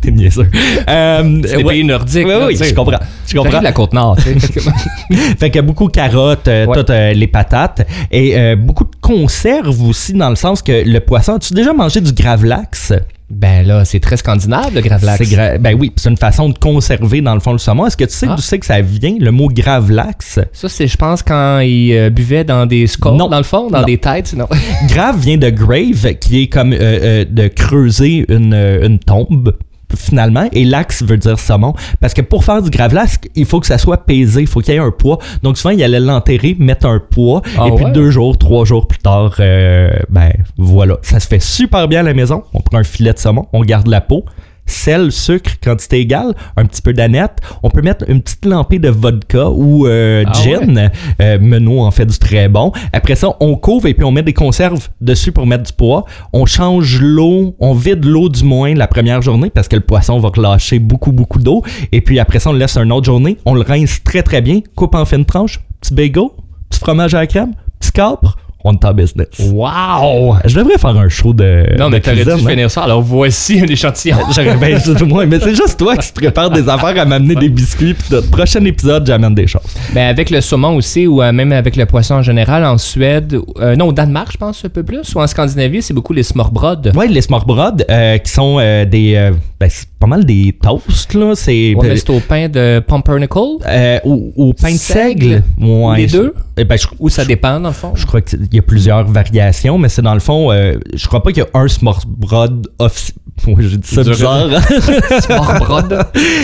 [0.00, 0.46] T'es niaiseux.
[0.88, 1.72] Euh, C'est des ouais.
[1.74, 2.26] pays nordiques.
[2.26, 2.70] Oui, oui, tu sais.
[2.70, 2.98] je comprends.
[3.26, 3.58] Je comprends.
[3.58, 4.16] de la côte nord.
[4.16, 4.60] tu sais.
[5.38, 6.76] Fait que beaucoup de carottes, euh, Ouais.
[6.76, 11.00] toutes euh, les patates et euh, beaucoup de conserves aussi dans le sens que le
[11.00, 11.34] poisson.
[11.34, 12.92] As-tu déjà mangé du gravlax?
[13.32, 15.22] ben là, c'est très scandinave, le gravlax.
[15.30, 17.86] Gra- ben oui, c'est une façon de conserver dans le fond le saumon.
[17.86, 18.34] Est-ce que tu sais Ah.
[18.34, 20.40] d'où c'est que ça vient le mot gravlax?
[20.52, 23.28] Ça, c'est, je pense, quand ils euh, buvaient dans des scores, Non.
[23.28, 23.84] dans le fond, dans Non.
[23.86, 24.34] des têtes.
[24.36, 24.48] Non.
[24.88, 29.56] Grave vient de grave, qui est comme euh, euh, de creuser une, une tombe
[29.96, 33.66] finalement et l'axe veut dire saumon parce que pour faire du gravlax il faut que
[33.66, 35.18] ça soit pesé il faut qu'il y ait un poids.
[35.42, 38.86] Donc souvent il allait l'enterrer mettre un poids Ah et puis deux jours trois jours
[38.86, 40.96] plus tard euh, ben voilà.
[41.02, 42.44] Ça se fait super bien à la maison.
[42.54, 44.24] On prend un filet de saumon on garde la peau
[44.70, 47.32] sel, sucre, quantité égale, un petit peu d'aneth.
[47.62, 50.90] On peut mettre une petite lampée de vodka ou euh, Ah gin.
[51.20, 52.72] Euh, Menot en fait du très bon.
[52.92, 56.04] Après ça, on couvre et puis on met des conserves dessus pour mettre du poids.
[56.32, 60.18] On change l'eau, on vide l'eau du moins la première journée parce que le poisson
[60.18, 61.62] va relâcher beaucoup, beaucoup d'eau.
[61.92, 63.36] Et puis après ça, on le laisse une autre journée.
[63.44, 64.60] On le rince très, très bien.
[64.74, 65.60] Coupe en fines tranches.
[65.80, 66.24] Petit bagel,
[66.68, 68.36] petit fromage à la crème, petit capre.
[68.64, 69.28] On est en business.
[69.38, 70.36] Wow!
[70.44, 71.64] Je devrais faire un show de.
[71.78, 72.36] Non, mais t'aurais dû hein.
[72.36, 72.82] finir ça.
[72.82, 74.18] Alors, voici un échantillon.
[74.34, 77.34] J'aurais bien dit moi, mais c'est juste toi qui te prépares des affaires à m'amener
[77.36, 77.94] des biscuits.
[77.94, 79.62] Puis le prochain épisode, j'amène des choses.
[79.94, 83.36] Ben, avec le saumon aussi, ou euh, même avec le poisson en général, en Suède,
[83.60, 86.22] euh, non, au Danemark, je pense, un peu plus, ou en Scandinavie, c'est beaucoup les
[86.22, 86.92] smørbrød.
[86.94, 89.14] Ouais, les smørbrød, euh, qui sont euh, des.
[89.16, 91.32] euh, ben, c'est pas mal des toasts, là.
[91.34, 91.74] C'est.
[91.74, 95.42] Ouais, c'est au pain de Pumpernickel, euh, au, au pain de Seigle.
[95.58, 96.34] Ouais, Les deux?
[96.56, 97.92] eh ben, je, ou ça dépend, dans le fond?
[97.94, 100.50] je crois qu'il y a plusieurs variations, mais c'est dans le fond.
[100.52, 103.16] euh, je crois pas qu'il y a un smørbrød officiel.
[103.46, 104.48] Ouais, j'ai dit ça bizarre.
[105.22, 105.98] Smørbrød.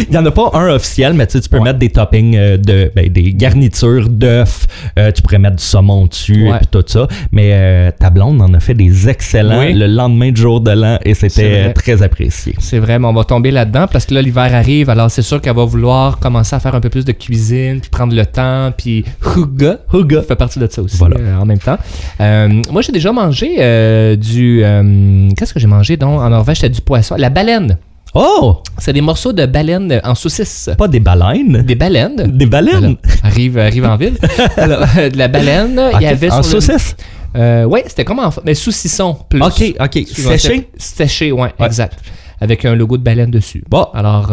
[0.09, 2.37] Il y en a pas un officiel, mais tu sais, tu peux mettre des toppings
[2.37, 4.67] euh, de ben, des garnitures d'œufs.
[4.99, 6.57] euh, tu pourrais mettre du saumon dessus Ouais.
[6.57, 7.07] et puis tout ça.
[7.33, 9.73] Mais euh, ta blonde en a fait des excellents Oui.
[9.75, 12.55] le lendemain du jour de l'an et c'était très apprécié.
[12.59, 15.41] C'est vrai, mais on va tomber là-dedans parce que là, l'hiver arrive, alors c'est sûr
[15.41, 18.73] qu'elle va vouloir commencer à faire un peu plus de cuisine, puis prendre le temps,
[18.77, 19.05] puis
[19.37, 19.79] huga.
[19.93, 20.23] Huga.
[20.23, 21.17] fait partie de ça aussi Voilà.
[21.41, 21.79] en même temps.
[22.21, 24.63] Euh, moi, j'ai déjà mangé euh, du...
[24.65, 26.59] euh, Qu'est-ce que j'ai mangé donc en Norvège?
[26.59, 27.15] C'était du poisson.
[27.19, 27.79] La baleine.
[28.15, 28.63] Oh!
[28.79, 30.71] C'est des morceaux de baleine en saucisse.
[30.79, 31.63] Pas des baleines.
[31.63, 32.17] Des baleines.
[32.39, 32.97] Des baleines.
[33.23, 34.17] Arrive, arrive en ville.
[34.57, 36.97] Alors, de la baleine, il y avait en sur le- saucisse?
[37.37, 38.31] Euh, ouais, c'était comme en...
[38.45, 39.43] Mais saucisson plus.
[39.43, 39.99] Ok, ok.
[40.09, 40.71] Séché?
[40.79, 41.67] Séché, ouais, Ouais.
[41.67, 41.99] exact.
[42.41, 43.63] Avec un logo de baleine dessus.
[43.69, 43.87] Bon.
[43.93, 44.29] Alors,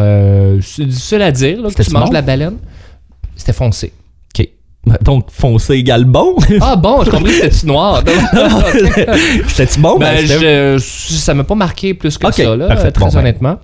[0.61, 2.55] c'est difficile à dire là, que tu manges de la baleine.
[3.35, 3.91] C'était foncé.
[5.01, 6.35] Donc, foncé égale bon.
[6.59, 8.03] Ah bon, j'ai compris que c'était noir.
[9.47, 9.97] C'était-tu bon?
[9.97, 12.91] Ben, Ben, je, ça m'a pas marqué plus que ça, là, parfait.
[12.91, 13.19] très Bon, ben.
[13.19, 13.57] honnêtement.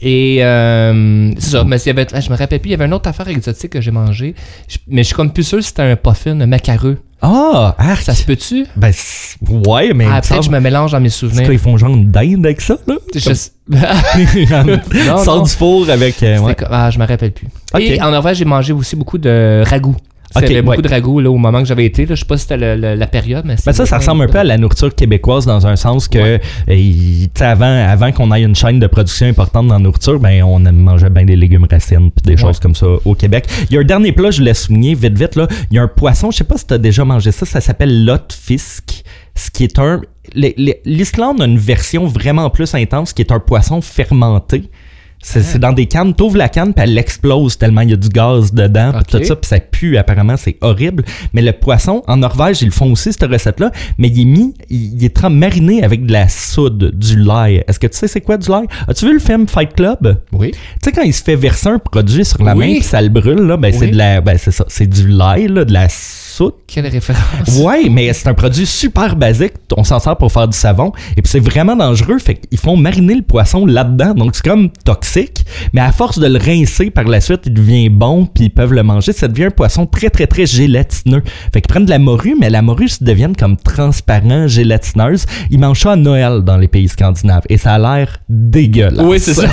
[0.00, 2.86] Et euh, c'est ça, mais il y avait, je me rappelle plus, il y avait
[2.86, 4.34] une autre affaire exotique que j'ai mangé,
[4.68, 6.98] Je- mais je suis comme plus sûr si c'était un puffin, un macareux.
[7.22, 8.02] Ah, arc.
[8.02, 8.66] Ça se peut-tu?
[8.76, 10.06] Ben, c'est- ouais, mais.
[10.08, 11.48] Ah, peut-être que je me mélange dans mes souvenirs.
[11.48, 12.94] qu'ils font genre une dinde avec ça, là?
[13.14, 13.30] Je-
[15.06, 15.42] Non, Sort non.
[15.42, 16.22] du four avec.
[16.22, 16.54] euh, ouais.
[16.54, 17.48] comme- Ah, je me rappelle plus.
[17.80, 19.96] Et en Norvège, j'ai mangé aussi beaucoup de ragoût.
[20.34, 20.82] Il y Ok, avait beaucoup ouais.
[20.82, 22.04] de ragoût là, au moment que j'avais été.
[22.04, 22.14] Là.
[22.14, 24.26] Je sais pas si c'était le- le- la période, mais Ben ça, ça ressemble un
[24.28, 26.40] peu à la nourriture québécoise dans un sens que, Ouais.
[26.68, 30.58] euh, avant, avant qu'on ait une chaîne de production importante dans la nourriture, ben, on
[30.58, 32.36] mangeait bien des légumes racines puis des Ouais.
[32.36, 33.46] choses comme ça au Québec.
[33.70, 35.46] Il y a un dernier plat, je voulais souligner vite, vite, là.
[35.70, 37.60] Il y a un poisson, je sais pas si tu as déjà mangé ça, ça
[37.60, 39.04] s'appelle l'otfisk,
[39.34, 40.00] ce qui est un.
[40.34, 44.64] L'Islande a une version vraiment plus intense qui est un poisson fermenté.
[45.22, 47.96] C'est c'est dans des cannes, t'ouvres la canne puis elle explose tellement il y a
[47.96, 51.04] du gaz dedans puis tout ça puis ça pue apparemment c'est horrible.
[51.32, 54.24] Mais le poisson en Norvège ils le font aussi cette recette là mais il est
[54.24, 57.64] mis il, il est mariné avec de la soude du lait.
[57.66, 58.66] Est-ce que tu sais c'est quoi du lait?
[58.86, 60.20] As-tu vu le film Fight Club?
[60.32, 60.52] Oui.
[60.52, 62.66] tu sais quand il se fait verser un produit sur la Oui.
[62.68, 64.64] main puis ça le brûle là ben c'est de la ben c'est ça.
[64.68, 66.25] C'est du lait là de la soude
[66.66, 67.58] Quelle référence.
[67.60, 69.54] Ouais, mais c'est un produit super basique.
[69.76, 70.92] On s'en sert pour faire du savon.
[71.16, 72.18] Et puis c'est vraiment dangereux.
[72.18, 74.14] Fait qu'ils font mariner le poisson là-dedans.
[74.14, 75.44] Donc c'est comme toxique.
[75.72, 78.26] Mais à force de le rincer par la suite, il devient bon.
[78.26, 79.12] Puis ils peuvent le manger.
[79.12, 81.22] Ça devient un poisson très, très, très gélatineux.
[81.52, 85.26] Fait qu'ils prennent de la morue, mais la morue se devient comme transparent, gélatineuse.
[85.50, 87.44] Ils mangent ça à Noël dans les pays scandinaves.
[87.48, 89.04] Et ça a l'air dégueulasse.
[89.06, 89.46] Oui, c'est ça.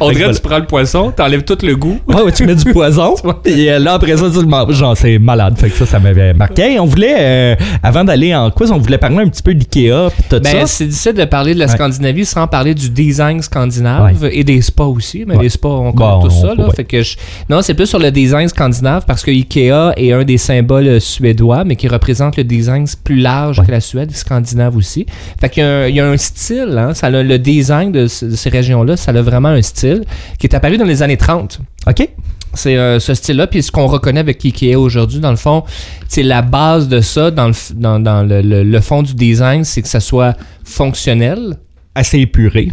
[0.00, 0.28] On dirait voilà.
[0.28, 1.98] que tu prends le poisson, t'enlèves tout le goût.
[2.06, 3.14] Ouais, ouais, tu mets du poison.
[3.44, 4.74] Puis euh, là, après ça, tu le manges.
[4.74, 5.56] Genre, c'est malade.
[5.58, 6.78] Fait que ça, ça m'avait marqué.
[6.80, 10.22] On voulait, euh, avant d'aller en quiz, on voulait parler un petit peu d'IKEA pis
[10.28, 10.66] tout Ben, ça.
[10.66, 11.72] c'est difficile de parler de la Ouais.
[11.72, 15.24] Scandinavie sans parler du design scandinave et des spas aussi.
[15.26, 15.44] Mais Ouais.
[15.44, 16.52] les spas, on Bon, connaît tout ça.
[16.52, 16.74] on- Là, ouais.
[16.74, 17.16] fait que je-
[17.48, 21.64] Non, c'est plus sur le design scandinave parce que Ikea est un des symboles suédois,
[21.64, 25.06] mais qui représente le design plus large que la Suède, scandinave aussi.
[25.40, 27.92] Fait qu'il y a un, il y a un style, hein, ça a- le design
[27.92, 30.04] de, de ces régions-là, ça a vraiment un style
[30.38, 31.60] qui est apparu dans les années 30.
[31.86, 32.08] OK.
[32.54, 35.64] C'est euh, ce style-là, puis ce qu'on reconnaît avec Ikea aujourd'hui, dans le fond,
[36.08, 39.64] c'est la base de ça, dans le, dans, dans le, le- le fond du design,
[39.64, 41.56] c'est que ça soit fonctionnel
[41.94, 42.70] Assez épuré.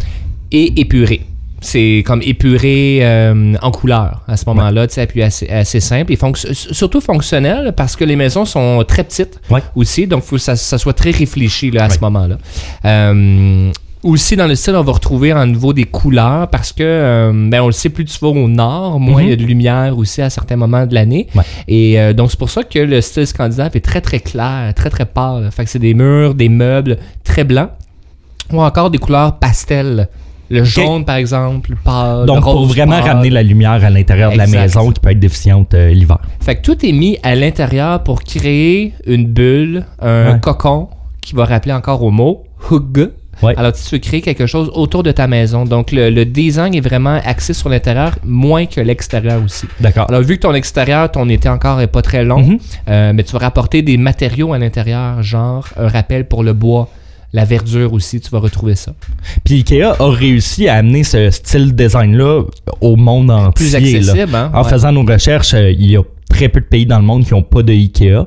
[0.50, 1.22] et épuré.
[1.60, 6.12] C'est comme épuré euh, en couleur à ce moment-là, tu sais, puis assez, assez simple
[6.12, 9.62] et fonc- surtout fonctionnel parce que les maisons sont très petites Ouais.
[9.74, 12.00] aussi, donc il faut que ça, ça soit très réfléchi là, à ce Ouais.
[12.02, 12.38] moment-là.
[12.84, 13.70] Euh,
[14.06, 17.60] aussi, dans le style, on va retrouver en niveau des couleurs parce que, euh, ben,
[17.62, 20.22] on le sait, plus tu vas au nord, moins il y a de lumière aussi
[20.22, 21.26] à certains moments de l'année.
[21.34, 21.42] Ouais.
[21.68, 24.90] Et euh, donc, c'est pour ça que le style scandinave est très, très clair, très,
[24.90, 25.50] très pâle.
[25.52, 27.70] Fait que c'est des murs, des meubles très blancs
[28.52, 30.08] ou encore des couleurs pastel.
[30.48, 32.20] Le jaune, par exemple, le pâle.
[32.20, 33.08] le Donc, pour vraiment pâle.
[33.10, 36.18] ramener la lumière à l'intérieur de la maison qui peut être déficiente euh, l'hiver.
[36.40, 40.40] Fait que tout est mis à l'intérieur pour créer une bulle, un Ouais.
[40.40, 40.88] cocon
[41.20, 43.10] qui va rappeler encore au mot hug.
[43.42, 43.54] Ouais.
[43.56, 45.64] Alors, tu veux créer quelque chose autour de ta maison.
[45.64, 49.66] Donc, le, le design est vraiment axé sur l'intérieur, moins que l'extérieur aussi.
[49.80, 50.06] D'accord.
[50.08, 52.58] Alors, vu que ton extérieur, ton été encore est pas très long, Mhm.
[52.88, 56.88] euh, mais tu vas rapporter des matériaux à l'intérieur, genre un rappel pour le bois,
[57.32, 58.92] la verdure aussi, tu vas retrouver ça.
[59.44, 62.44] Puis Ikea a réussi à amener ce style design-là
[62.80, 63.52] au monde entier.
[63.52, 63.78] Plus là.
[63.78, 64.50] accessible, hein?
[64.54, 64.70] En Ouais.
[64.70, 67.34] faisant nos recherches, euh, il y a très peu de pays dans le monde qui
[67.34, 68.26] n'ont pas de Ikea.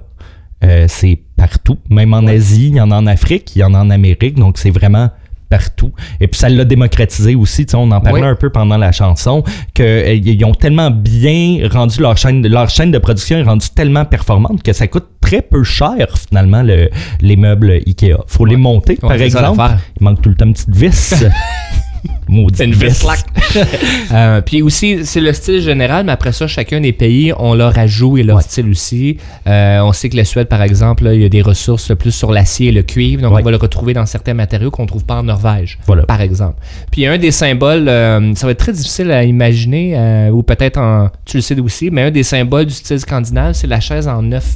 [0.63, 1.77] Euh, c'est partout.
[1.89, 4.35] Même en Asie, il y en a en Afrique, il y en a en Amérique.
[4.35, 5.09] Donc, c'est vraiment
[5.49, 5.91] partout.
[6.19, 7.65] Et puis, ça l'a démocratisé aussi.
[7.65, 9.43] Tu sais, on en parlait un peu pendant la chanson,
[9.73, 14.61] qu'ils ont tellement bien rendu leur chaîne, leur chaîne de production est rendue tellement performante
[14.61, 16.89] que ça coûte très peu cher, finalement, le-
[17.21, 18.17] les meubles Ikea.
[18.27, 19.61] faut les monter, par exemple.
[19.99, 21.15] Il manque tout le temps une petite vis.
[22.27, 23.19] Maudite C'est une vis slack.
[24.11, 27.77] Euh, puis aussi, c'est le style général, mais après ça, chacun des pays ont leur
[27.77, 28.43] ajout et leur Ouais.
[28.43, 29.17] style aussi.
[29.47, 32.11] Euh, on sait que la Suède, par exemple, là, il y a des ressources plus
[32.11, 33.41] sur l'acier et le cuivre, donc Ouais.
[33.41, 36.03] on va le retrouver dans certains matériaux qu'on ne trouve pas en Norvège, Voilà.
[36.03, 36.55] par exemple.
[36.91, 41.09] Puis un des symboles, euh, ça va être très difficile à imaginer, ou peut-être en,
[41.25, 44.21] tu le sais aussi, mais un des symboles du style scandinave, c'est la chaise en
[44.21, 44.55] neuf.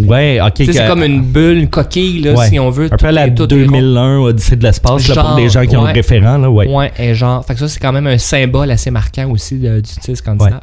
[0.00, 0.54] Ouais, ok.
[0.54, 2.48] Tu sais, c'est comme une bulle, une coquille, là, Ouais.
[2.48, 2.88] si on veut.
[2.90, 3.72] Un peu à la tout est- tout est rond.
[3.72, 6.38] 2001 Odyssée de l'espace, là, pour des gens qui ont le référent.
[6.38, 6.66] Là, ouais.
[6.66, 9.80] Ouais, et genre, fait que ça, c'est quand même un symbole assez marquant aussi de-
[9.80, 10.60] du style scandinave.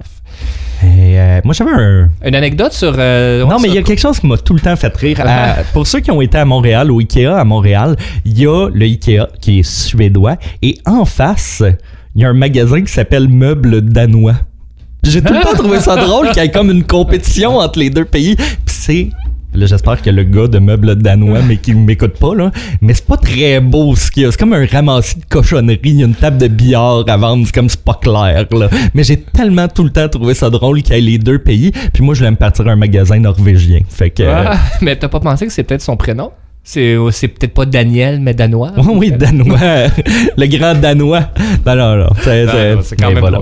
[0.81, 2.09] Et, euh, moi, j'avais un.
[2.25, 2.95] Une anecdote sur.
[2.97, 5.19] euh, non, mais il y a quelque chose qui m'a tout le temps fait rire.
[5.25, 8.69] À- pour ceux qui ont été à Montréal, au Ikea à Montréal, il y a
[8.73, 10.37] le Ikea qui est suédois.
[10.61, 11.61] Et en face,
[12.15, 14.35] il y a un magasin qui s'appelle Meubles Danois.
[15.03, 17.89] J'ai tout le temps trouvé ça drôle qu'il y ait comme une compétition entre les
[17.89, 18.35] deux pays.
[18.35, 19.09] Puis c'est.
[19.53, 22.51] Là, j'espère que le gars de meubles danois, mais qui m'écoute pas, là.
[22.81, 24.31] Mais c'est pas très beau ce qu'il y a.
[24.31, 25.79] C'est comme un ramassis de cochonneries.
[25.83, 27.45] Il y a une table de billard à vendre.
[27.47, 28.69] C'est comme c'est pas clair, là.
[28.93, 31.71] Mais j'ai tellement tout le temps trouvé ça drôle qu'il y ait les deux pays.
[31.93, 33.79] Puis moi, je voulais me partir à un magasin norvégien.
[33.89, 34.21] Fait que.
[34.23, 36.31] euh, Ah, mais t'as pas pensé que c'est peut-être son prénom?
[36.71, 38.71] C'est, c'est peut-être pas Daniel, mais danois.
[38.77, 39.57] Oui, oui, danois.
[40.37, 41.21] le grand danois.
[41.65, 42.09] Non, non, non.
[42.21, 43.39] C'est, Non, c'est- c'est quand mais même voilà.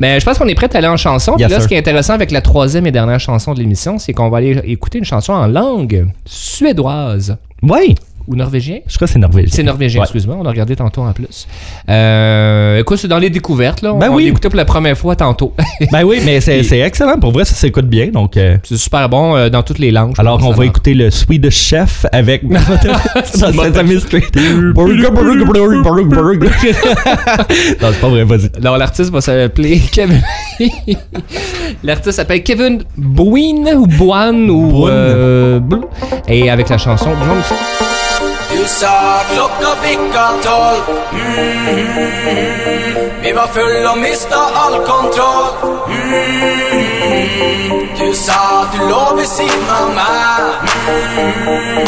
[0.00, 1.34] Mais je pense qu'on est prêt à aller en chanson.
[1.34, 1.62] Puis là, sir.
[1.62, 4.38] ce qui est intéressant avec la troisième et dernière chanson de l'émission, c'est qu'on va
[4.38, 8.78] aller écouter une chanson en langue suédoise Oui, ou norvégien?
[8.86, 9.50] je crois que c'est norvégien.
[9.54, 10.04] C'est norvégien, Ouais.
[10.04, 10.36] excuse-moi.
[10.40, 11.46] On a regardé tantôt en plus.
[11.88, 13.82] Euh, écoute, c'est dans les découvertes.
[13.82, 13.94] Là.
[13.94, 14.32] On, Ben on oui.
[14.32, 15.54] pour la première fois tantôt.
[15.92, 17.18] Ben oui, mais c'est, c'est excellent.
[17.18, 18.08] Pour vrai, ça s'écoute bien.
[18.08, 20.14] Donc, euh, c'est super bon euh, dans toutes les langues.
[20.18, 20.64] alors, pense, on va alors.
[20.64, 22.42] écouter le Swedish Chef avec.
[23.24, 24.22] Sesame Street.
[27.80, 28.50] Non, c'est pas vrai, vas-y.
[28.60, 30.20] Alors, l'artiste va s'appeler Kevin.
[31.84, 34.66] l'artiste s'appelle Kevin Boine ou Boine ou.
[34.70, 34.92] Boine.
[34.92, 35.60] euh,
[36.28, 37.10] et avec la chanson.
[38.66, 40.84] Sa klokka bikka tolv.
[41.12, 41.90] Mm.
[43.22, 45.46] Vi var full og mista all kontroll.
[45.88, 46.00] Mm.
[47.98, 48.40] Du sa
[48.72, 50.42] du lå ved siden av meg.
[50.76, 51.78] Mm.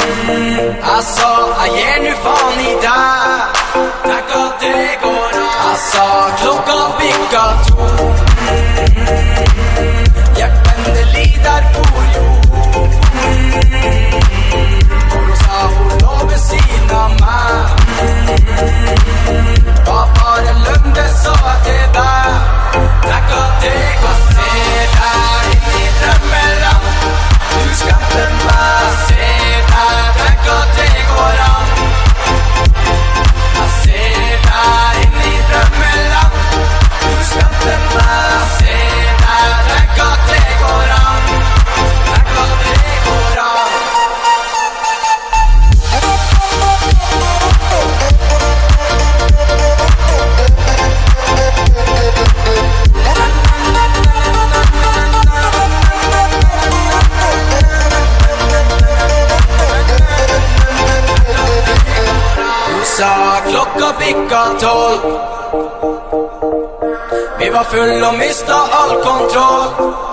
[0.87, 3.41] Jeg sa jeg gir nu faen i deg.
[4.05, 5.53] Tenk at det går an.
[5.65, 6.07] Jeg sa
[6.43, 7.77] klokka bikka to
[10.37, 11.92] Hjertet Hjertelig der for
[19.87, 21.35] Da bare lønn det sa
[21.65, 22.31] til deg.
[23.07, 24.51] Tenk at jeg se
[24.95, 25.47] deg
[25.79, 26.85] i drømmeland.
[27.53, 29.29] Du skapte meg, se
[29.71, 30.19] deg.
[30.19, 31.39] Tenk at det går.
[33.59, 36.35] Jeg ser deg inn i drømmeland.
[37.05, 38.77] Du skapte meg, se
[39.23, 39.51] deg.
[39.71, 40.62] Tenk at det går.
[67.65, 70.12] full og mista all kontroll.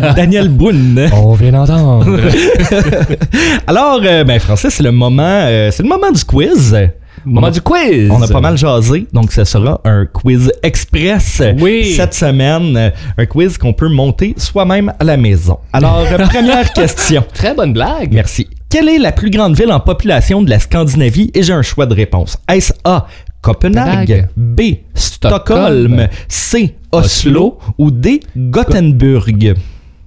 [0.00, 1.08] C'était Daniel Boone.
[1.12, 2.06] On vient d'entendre.
[3.66, 6.76] Alors, euh, ben Francis, c'est le moment, euh, c'est le moment du quiz.
[7.24, 8.10] Moment du quiz.
[8.10, 11.92] On a pas mal jasé, donc ce sera un quiz express Oui.
[11.96, 12.76] cette semaine.
[12.76, 15.58] Euh, Un quiz qu'on peut monter soi-même à la maison.
[15.72, 17.24] Alors, euh, première question.
[17.34, 18.12] Très bonne blague.
[18.12, 18.48] Merci.
[18.70, 21.30] Quelle est la plus grande ville en population de la Scandinavie?
[21.34, 22.38] Et j'ai un choix de réponse.
[22.48, 23.06] Est-ce A.
[23.40, 24.28] Copenhague?
[24.36, 24.60] B.
[24.94, 26.08] Stockholm, Stockholm.
[26.28, 26.76] C.
[26.92, 28.20] Oslo, ou D.
[28.36, 29.54] Gothenburg?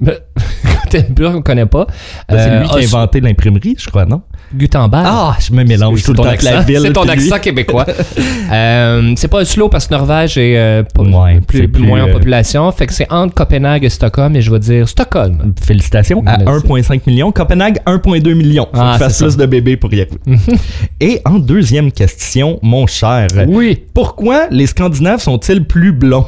[0.02, 1.86] Gothenburg, on connaît pas.
[2.30, 4.22] Ben, c'est Euh, lui qui a Os- inventé l'imprimerie, je crois, non?
[4.54, 5.06] Gutenberg.
[5.08, 6.64] Ah, je me mélange C'est tout le ton temps avec la accent.
[6.68, 6.80] ville.
[6.82, 7.86] C'est ton accent québécois.
[8.52, 12.10] Euh, c'est pas Oslo parce que Norvège est euh, pas- Ouais, plus, plus, moins en
[12.10, 12.70] euh, population.
[12.74, 15.54] Fait que c'est entre Copenhague et Stockholm et je vais dire Stockholm.
[15.62, 16.66] Félicitations à Merci.
[16.68, 17.32] 1,5 million.
[17.32, 18.64] Copenhague, 1,2 million.
[18.66, 20.18] Faut Ah, que tu fasses c'est plus de bébés pour y arriver.
[21.00, 23.80] Et en deuxième question, mon cher, Oui.
[23.94, 26.26] pourquoi les Scandinaves sont-ils plus blonds?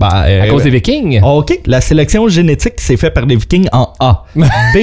[0.00, 1.20] Bah, euh, À cause des Vikings?
[1.22, 4.24] OK, la sélection génétique s'est faite par les Vikings en A.
[4.34, 4.78] B,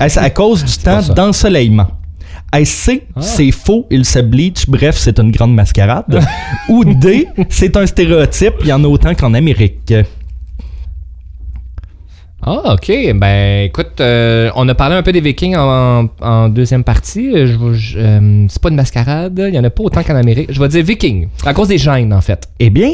[0.00, 1.88] est-ce à cause du temps d'ensoleillement?
[2.54, 6.20] Est-ce C, c'est faux, il se bleach, bref, c'est une grande mascarade?
[6.70, 9.92] Ou D, c'est un stéréotype, il y en a autant qu'en Amérique?
[12.44, 12.90] Ah, ok.
[13.14, 17.30] Ben, écoute, euh, on a parlé un peu des Vikings en, en deuxième partie.
[17.30, 19.40] Euh, Je, je- euh, c'est pas une mascarade.
[19.48, 20.52] Il y en a pas autant qu'en Amérique.
[20.52, 21.28] Je vais dire Vikings.
[21.46, 22.48] À cause des gènes, en fait.
[22.58, 22.90] Eh bien,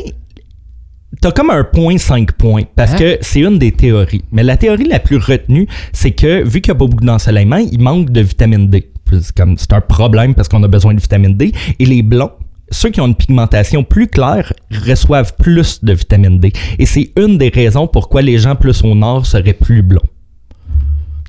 [1.21, 2.99] t'as comme un point 5 points parce Hein?
[2.99, 4.23] que c'est une des théories.
[4.33, 7.57] Mais la théorie la plus retenue, c'est que vu qu'il n'y a pas beaucoup d'ensoleillement,
[7.59, 8.91] il manque de vitamine D.
[9.11, 11.53] C'est comme c'est un problème parce qu'on a besoin de vitamine D.
[11.79, 12.33] Et les blonds,
[12.71, 14.53] ceux qui ont une pigmentation plus claire,
[14.87, 16.53] reçoivent plus de vitamine D.
[16.79, 20.03] Et c'est une des raisons pourquoi les gens plus au nord seraient plus blonds.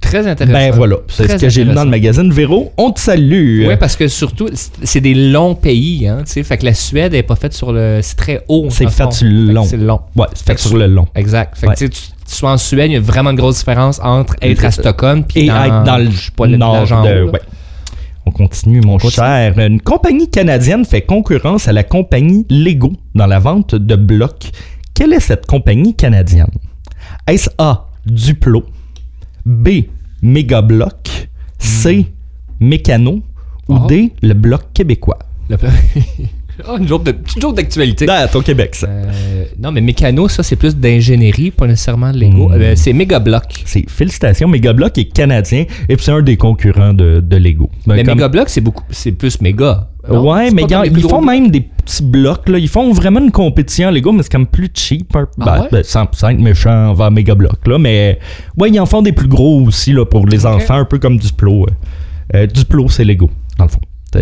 [0.01, 0.57] Très intéressant.
[0.57, 2.71] Ben voilà, c'est ce que j'ai lu dans le magazine Véro.
[2.77, 3.67] On te salue.
[3.67, 6.43] Oui, parce que surtout, c'est- des longs pays, hein, tu sais.
[6.43, 7.99] Fait que la Suède est pas faite sur le.
[8.01, 8.67] C'est très haut.
[8.69, 9.63] C'est fait sur le long.
[9.65, 9.99] C'est long.
[10.15, 11.07] Ouais, c'est fait sur le long.
[11.15, 11.57] Exact.
[11.57, 11.75] Fait Ouais.
[11.75, 14.71] que tu sois en Suède, il y a vraiment une grosse différence entre être à
[14.71, 17.23] Stockholm puis et dans, être dans le pas, le nord de...
[17.29, 17.41] ouais.
[18.25, 19.11] On continue, mon continue.
[19.11, 19.57] cher.
[19.59, 24.51] Une compagnie canadienne fait concurrence à la compagnie Lego dans la vente de blocs.
[24.93, 26.51] Quelle est cette compagnie canadienne?
[27.27, 27.87] Est-ce A.
[28.05, 28.63] Duplo,
[29.45, 29.69] B.
[30.21, 32.05] Megabloc, C.
[32.59, 33.21] Mécano
[33.67, 33.87] ou Oh.
[33.87, 34.11] D.
[34.21, 35.19] Le Bloc québécois?
[35.49, 35.57] Le-
[36.67, 37.03] Ah, une joke
[37.55, 38.05] d'actualité.
[38.33, 38.87] Au Québec, ça.
[38.87, 42.49] Euh, non, mais mécano, ça, c'est plus d'ingénierie, pas nécessairement de Lego.
[42.49, 42.53] Hmm.
[42.61, 43.63] Euh, c'est Megablock.
[43.65, 47.69] C'est félicitations, Megabloc est canadien et puis c'est un des concurrents de, de Lego.
[47.85, 49.89] Ben, mais comme- Megablock, c'est beaucoup, c'est plus méga.
[50.09, 50.29] non?
[50.31, 52.47] Ouais, mais gars, ils font même des petits blocs.
[52.49, 52.57] Là.
[52.57, 55.15] Ils font vraiment une compétition Lego, mais c'est comme plus cheap.
[55.15, 55.67] un- Ah ben, ouais?
[55.71, 57.67] ben, sans, sans être méchant envers Mega Block.
[57.67, 58.19] Là, mais
[58.57, 61.17] ouais, ils en font des plus gros aussi là, pour les enfants, un peu comme
[61.17, 61.65] Duplo.
[62.35, 63.79] Euh, Duplo, c'est Lego, dans le fond.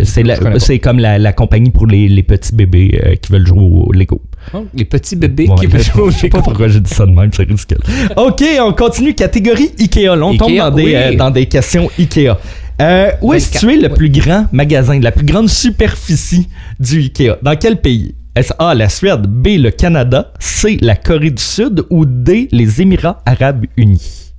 [0.10, 3.92] C'est comme la, la compagnie pour les, les petits bébés euh, qui veulent jouer au
[3.94, 4.22] Lego.
[4.54, 6.38] Oh, les petits bébés qui veulent jouer au je sais Lego.
[6.38, 7.78] pas pourquoi j'ai dit ça de même, c'est ridicule.
[8.18, 9.14] OK, on continue.
[9.14, 10.06] Catégorie Ikea.
[10.16, 10.96] Là, on Ikea, tombe dans des, oui.
[10.96, 12.32] euh, dans des questions Ikea.
[12.80, 16.48] Euh, où est 24, situé le plus grand magasin, la plus grande superficie
[16.80, 17.38] du Ikea?
[17.42, 18.14] Dans quel pays?
[18.36, 22.82] Est-ce A, la Suède, B, le Canada, C, la Corée du Sud ou D, les
[22.82, 24.34] Émirats arabes unis?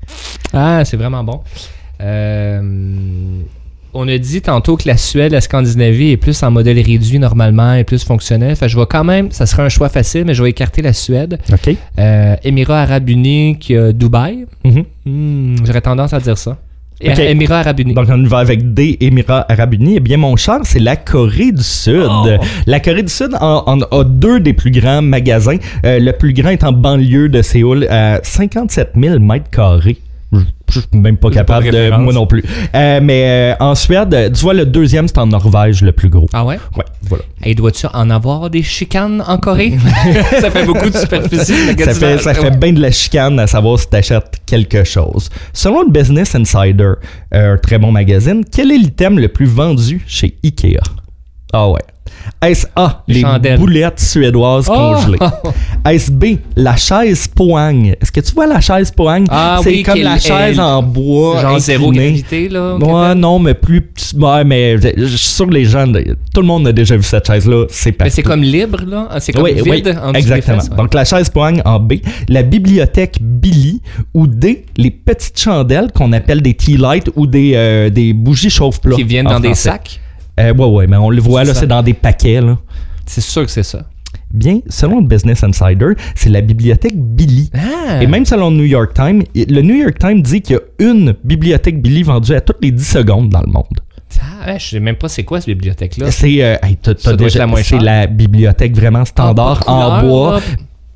[0.53, 1.41] Ah, c'est vraiment bon.
[2.01, 2.61] Euh,
[3.99, 7.75] on a dit tantôt que la Suède, la Scandinavie est plus en modèle réduit normalement
[7.75, 8.55] et plus fonctionnel.
[8.57, 10.93] Fait je vais quand même, ça serait un choix facile, mais je vais écarter la
[10.93, 11.39] Suède.
[11.53, 11.75] OK.
[11.99, 14.47] Euh, Émirats arabes unis, qui a Dubaï.
[14.65, 14.85] Mhm.
[15.07, 16.57] Hmm, J'aurais tendance à dire ça.
[17.01, 17.19] Et- Ok.
[17.21, 17.95] Émirats arabes unis.
[17.95, 19.95] Donc, on va avec D, Émirats arabes unis.
[19.97, 22.09] Eh bien, mon cher, c'est la Corée du Sud.
[22.11, 22.27] Oh.
[22.67, 25.59] La Corée du Sud en, en a deux des plus grands magasins.
[25.85, 29.99] Euh, le plus grand est en banlieue de Séoul, à 57 000 mètres carrés.
[30.33, 31.77] Je suis même pas de capable de.
[31.77, 32.03] référence.
[32.03, 32.45] Moi non plus.
[32.75, 36.27] Euh, mais euh, en Suède, tu vois, le deuxième, c'est en Norvège, le plus gros.
[36.35, 36.59] Ah ouais?
[36.77, 37.25] Ouais, voilà.
[37.45, 39.79] Et dois-tu en avoir des chicanes en Corée?
[40.41, 41.75] ça fait beaucoup de superficie.
[41.75, 45.31] de Ça fait, ça fait bien de la chicane à savoir si t'achètes quelque chose.
[45.55, 46.93] Selon le Business Insider,
[47.35, 50.77] euh, un très bon magazine, quel est l'item le plus vendu chez Ikea?
[51.55, 51.81] Ah ouais.
[52.43, 54.75] Est-ce A, Les les boulettes suédoises Oh!
[54.75, 55.19] congelées?
[55.87, 56.25] Est-ce B,
[56.57, 57.87] la chaise Poang?
[58.01, 59.25] Est-ce que tu vois la chaise Poang?
[59.31, 61.41] Ah C'est oui, comme la chaise elle- en bois.
[61.41, 62.77] Genre zéro gravité, là.
[62.77, 63.83] Ouais, non, mais plus.
[64.17, 67.27] Ouais, mais je suis sûr que les gens, tout le monde a déjà vu cette
[67.27, 67.65] chaise-là.
[67.71, 69.09] C'est Mais c'est comme libre, là.
[69.21, 70.61] C'est comme Oui, vide oui, en exactement.
[70.61, 70.77] fesses, ouais.
[70.77, 71.95] Donc la chaise poigne en B,
[72.29, 73.81] la bibliothèque Billy
[74.15, 78.51] ou D, les petites chandelles qu'on appelle des tea lights ou des, euh, des bougies
[78.51, 78.97] chauffe-plat.
[78.97, 80.01] qui viennent en dans des sacs?
[80.39, 82.41] Euh, ouais, ouais, mais on le voit là, c'est dans des paquets.
[82.41, 82.59] Là.
[83.07, 83.81] C'est sûr que c'est ça.
[84.33, 87.51] Bien, selon le Business Insider, c'est la bibliothèque Billy.
[87.55, 88.03] Ah!
[88.03, 90.91] Et même selon le New York Times, le New York Times dit qu'il y a
[90.91, 93.65] une bibliothèque Billy vendue à toutes les 10 secondes dans le monde.
[94.21, 96.11] Ah, ouais, je sais même pas c'est quoi cette bibliothèque-là.
[96.11, 96.77] C'est euh, hey,
[97.37, 100.41] la la bibliothèque vraiment standard Ah, en bois.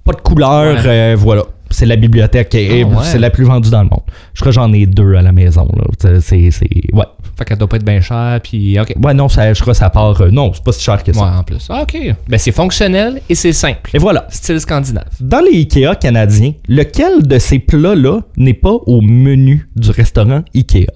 [0.05, 0.82] pas de couleur, Ouais.
[0.86, 1.45] euh, voilà.
[1.73, 2.95] C'est la bibliothèque et Ah, ouais.
[3.05, 4.03] c'est la plus vendue dans le monde.
[4.35, 5.68] Je crois que j'en ai deux à la maison.
[5.77, 5.85] Là.
[6.20, 7.05] C'est, c'est, ouais.
[7.37, 8.95] Fait qu'elle doit pas être bien chère, puis OK.
[9.03, 10.20] Ouais, non, ça, je crois que ça part.
[10.20, 11.39] euh, non, c'est pas si cher que Ouais, ça.
[11.39, 11.66] en plus.
[11.70, 11.97] Ah, OK.
[12.29, 13.91] Ben, c'est fonctionnel et c'est simple.
[13.95, 14.27] Et voilà.
[14.31, 15.09] Style scandinave.
[15.20, 20.87] Dans les Ikea canadiens, lequel de ces plats-là n'est pas au menu du restaurant Ikea?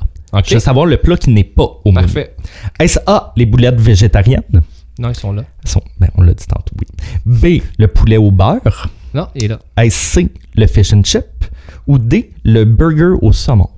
[0.44, 2.02] Je veux savoir le plat qui n'est pas au menu.
[2.04, 2.34] Parfait.
[2.78, 4.42] Est-ce A, les boulettes végétariennes?
[4.98, 5.44] Non, ils sont là.
[5.64, 6.86] Elles sont- ben, on l'a dit tantôt, oui.
[7.24, 8.88] B, le poulet au beurre?
[9.16, 9.58] Non, il est là.
[9.78, 11.24] Est-ce C, le fish and chip?
[11.86, 13.68] Ou D, le burger au saumon?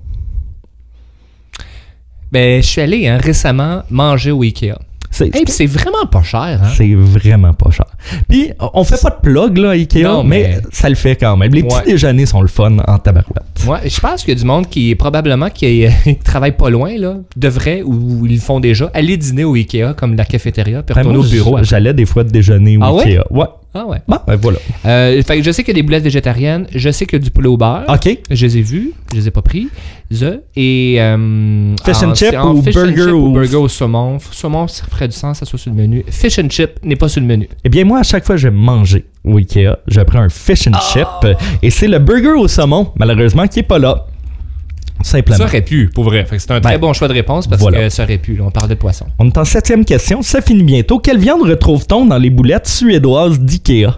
[2.31, 4.73] Ben, je suis allé hein, récemment manger au Ikea.
[5.11, 6.69] C'est, Hey, puis c'est vraiment pas cher, hein?
[6.77, 7.87] C'est vraiment pas cher.
[8.27, 10.57] Puis, on fait pas de plug, là, Ikea, Non, mais...
[10.57, 11.51] mais- ça le fait quand même.
[11.51, 11.67] Les Ouais.
[11.69, 13.65] petits déjeuners sont le fun en tabarouette.
[13.65, 16.95] Moi, je pense qu'il y a du monde qui, probablement, qui, qui travaille pas loin,
[16.95, 20.93] là, devrait, ou ils le font déjà, aller dîner au Ikea, comme la cafétéria, puis
[20.93, 21.57] Ben, retourner au bureau.
[21.63, 23.05] J'allais des fois déjeuner au Ah ouais?
[23.07, 23.23] Ikea.
[23.31, 23.45] Ouais.
[23.73, 23.99] Ah ouais.
[24.07, 24.57] Bon, ben voilà.
[24.85, 27.21] Euh, fait que je sais qu'il y a des boulettes végétariennes, je sais qu'il y
[27.21, 27.83] a du poulet au beurre.
[27.87, 28.17] OK.
[28.31, 29.67] Je les ai vus, je les ai pas pris.
[30.11, 30.95] The, et.
[30.99, 34.17] euh, Fish and en- chip en ou fish and burger chip ou- burger au saumon.
[34.31, 36.03] Saumon, ça ferait du sens, ça soit sur le menu.
[36.09, 37.47] Fish and chip n'est pas sur le menu.
[37.63, 40.29] Eh bien, moi, à chaque fois que je vais manger au Ikea, je prends un
[40.29, 41.07] fish and chip.
[41.61, 44.07] Et c'est le burger au saumon, malheureusement, qui est pas là.
[45.01, 45.37] Simplement.
[45.37, 46.25] Ça aurait pu, pour vrai.
[46.29, 47.79] C'est un très Ben, bon choix de réponse parce voilà.
[47.79, 48.35] que ça aurait pu.
[48.35, 48.43] là.
[48.45, 49.05] on parle de poisson.
[49.17, 50.21] On est en septième question.
[50.21, 50.99] Ça finit bientôt.
[50.99, 53.97] Quelle viande retrouve-t-on dans les boulettes suédoises d'Ikea?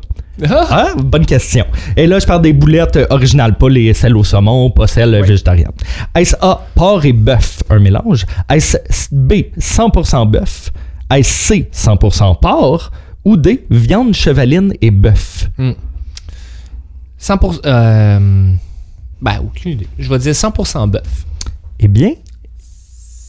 [0.49, 1.65] Ah, bonne question.
[1.97, 5.13] Et là, je parle des boulettes euh, originales, pas les celles au saumon, pas celles
[5.13, 5.71] euh, végétariennes.
[6.15, 8.25] Est-ce A, porc et bœuf, un mélange?
[8.49, 8.77] Est-ce
[9.11, 10.71] B, 100% bœuf?
[11.13, 12.91] Est-ce C, 100% porc?
[13.23, 15.49] Ou D, viande chevaline et bœuf?
[17.21, 17.59] 100%.
[17.65, 18.53] Euh,
[19.21, 19.87] ben, aucune idée.
[19.99, 21.25] Je vais dire 100% bœuf.
[21.79, 22.11] Eh bien,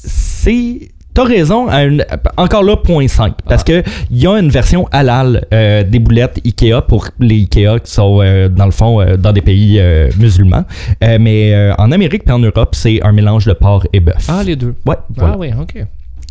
[0.04, 0.88] c'est.
[1.14, 2.06] T'as raison, à une-
[2.38, 3.34] encore là, point 5.
[3.46, 7.80] Parce que il y a une version halal euh, des boulettes Ikea pour les Ikea
[7.84, 9.78] qui sont, euh, dans le fond, euh, dans des pays
[10.18, 10.64] musulmans.
[11.02, 14.24] Mais en Amérique et en Europe, c'est un mélange de porc et bœuf.
[14.28, 14.74] Ah, les deux.
[14.86, 15.34] Ouais, voilà.
[15.34, 15.84] Ah, oui, ok.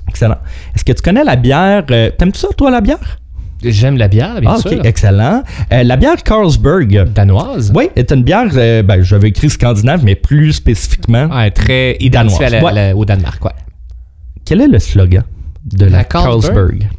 [0.09, 0.37] Excellent.
[0.75, 3.19] Est-ce que tu connais la bière T'aimes-tu ça, toi, la bière?
[3.63, 4.71] J'aime la bière, bien Ah, sûr.
[4.73, 5.43] ok, excellent.
[5.71, 7.09] Euh, la bière Carlsberg.
[7.13, 7.71] Danoise.
[7.75, 11.27] Oui, est une bière, euh, ben, j'avais écrit scandinave, mais plus spécifiquement.
[11.27, 12.75] Ouais, très identifié à la- Danoise.
[12.75, 13.51] la- au Danemark, ouais.
[14.45, 15.23] Quel est le slogan
[15.71, 16.79] de la, La Carlsberg?
[16.79, 16.89] Carlsberg?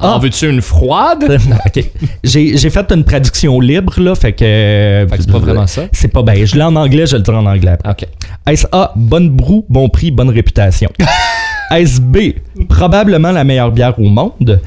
[0.00, 1.24] En veux-tu une froide?
[1.66, 1.84] ok.
[2.24, 5.06] J'ai, j'ai fait une traduction libre, là, fait que.
[5.08, 5.82] Fait que c'est pas vraiment ça.
[5.92, 6.44] C'est pas bien.
[6.44, 7.90] Je l'ai en anglais, je le dirai en anglais après.
[7.90, 8.06] Ok.
[8.48, 10.90] Est-ce A, bonne broue, bon prix, bonne réputation?
[11.70, 12.18] Est-ce B,
[12.68, 14.60] probablement la meilleure bière au monde?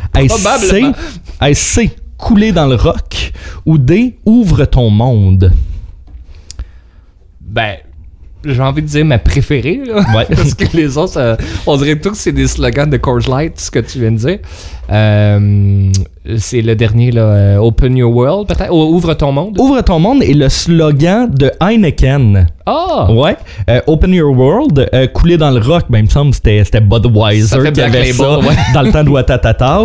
[1.42, 3.34] Est-ce C, couler dans le rock?
[3.66, 5.52] Ou D, ouvre ton monde?
[7.42, 7.76] Ben,
[8.46, 9.82] j'ai envie de dire ma préférée.
[9.86, 10.06] là.
[10.16, 10.26] Ouais.
[10.36, 11.36] Parce que les autres, euh,
[11.68, 14.18] on dirait tous que c'est des slogans de Coors Light, ce que tu viens de
[14.18, 14.40] dire.
[14.92, 15.92] Euh,
[16.38, 18.72] c'est le dernier, là, euh, Open Your World, peut-être?
[18.72, 19.60] Ou Ouvre ton monde?
[19.60, 22.48] Ouvre ton monde est le slogan de Heineken.
[22.66, 23.12] Ah!
[23.12, 23.36] Ouais.
[23.70, 26.64] Euh, Open Your World, euh, coulé dans le rock, ben, il me semble que c'était,
[26.64, 28.56] c'était Ça Budweiser qui avait Label, ça ouais.
[28.74, 29.82] dans le temps de Watatata.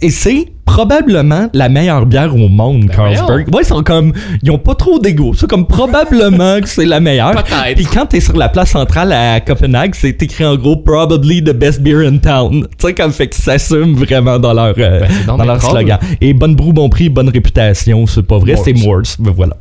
[0.00, 3.52] Et c'est probablement la meilleure bière au monde, Carlsberg.
[3.52, 4.12] Ouais, ils sont comme,
[4.42, 5.34] ils ont pas trop d'ego.
[5.34, 7.32] C'est comme probablement que c'est la meilleure.
[7.32, 7.74] Peut-être.
[7.74, 11.52] Puis quand t'es sur la place centrale à Copenhague, c'est écrit en gros probably the
[11.52, 12.66] best beer in town.
[12.78, 15.98] Tu sais, comme fait qu'ils s'assument vraiment dans leur, euh, Ben, dans leur slogan.
[16.20, 19.16] Et bonne brou, bon prix, bonne réputation, c'est pas vrai, c'est Morse.
[19.18, 19.56] Ben voilà.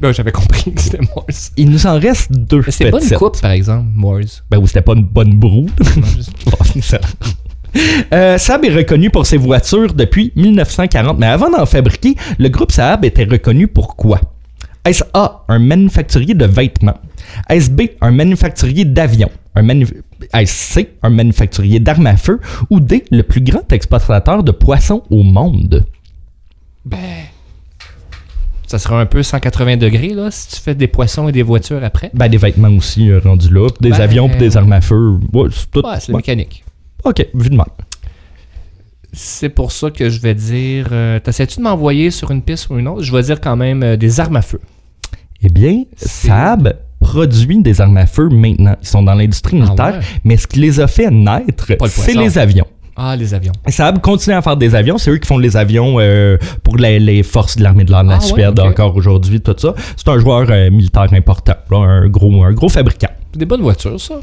[0.00, 1.52] Là, j'avais compris que c'était Morse.
[1.56, 3.18] Il nous en reste deux C'est bonne petites.
[3.18, 4.42] coupe, par exemple, Morse.
[4.50, 5.68] Ben oui, c'était pas une bonne broue.
[6.46, 6.98] Non, juste-.
[8.12, 12.70] Euh, Saab est reconnu pour ses voitures depuis 1940, mais avant d'en fabriquer, le groupe
[12.70, 14.20] Saab était reconnu pour quoi?
[14.84, 16.98] Est-ce A, un manufacturier de vêtements?
[17.48, 19.30] Est-ce B, un manufacturier d'avions?
[19.54, 22.40] Un Est-ce C, un manufacturier d'armes à feu?
[22.68, 25.86] Ou D, le plus grand exportateur de poissons au monde?
[26.84, 26.98] Ben.
[28.66, 31.84] Ça sera un peu 180 degrés, là, si tu fais des poissons et des voitures
[31.84, 32.10] après.
[32.14, 35.18] Ben, des vêtements aussi euh, rendus là, des Ben, avions, puis des armes à feu.
[35.32, 35.86] Ouais, c'est tout.
[35.86, 36.16] Ouais, c'est ouais.
[36.16, 36.64] mécanique.
[37.04, 37.68] Ok, vu de mal.
[39.12, 40.88] C'est pour ça que je vais dire.
[40.92, 43.02] Euh, T'essaies-tu de m'envoyer sur une piste ou une autre?
[43.02, 44.60] Je vais dire quand même euh, des armes à feu.
[45.42, 48.76] Eh bien, Saab produit des armes à feu maintenant.
[48.80, 50.06] Ils sont dans l'industrie Ah militaire, ouais?
[50.24, 52.66] mais ce qui les a fait naître, le c'est les avions.
[52.94, 53.52] Ah, les avions.
[53.66, 54.98] Et Saab continue à faire des avions.
[54.98, 58.04] C'est eux qui font les avions euh, pour les, les forces de l'armée de l'air
[58.04, 59.74] de la Ah ouais, Suède encore aujourd'hui, tout ça.
[59.96, 63.08] C'est un joueur euh, militaire important, là, un, gros, un gros fabricant.
[63.34, 64.20] Des bonnes voitures, ça.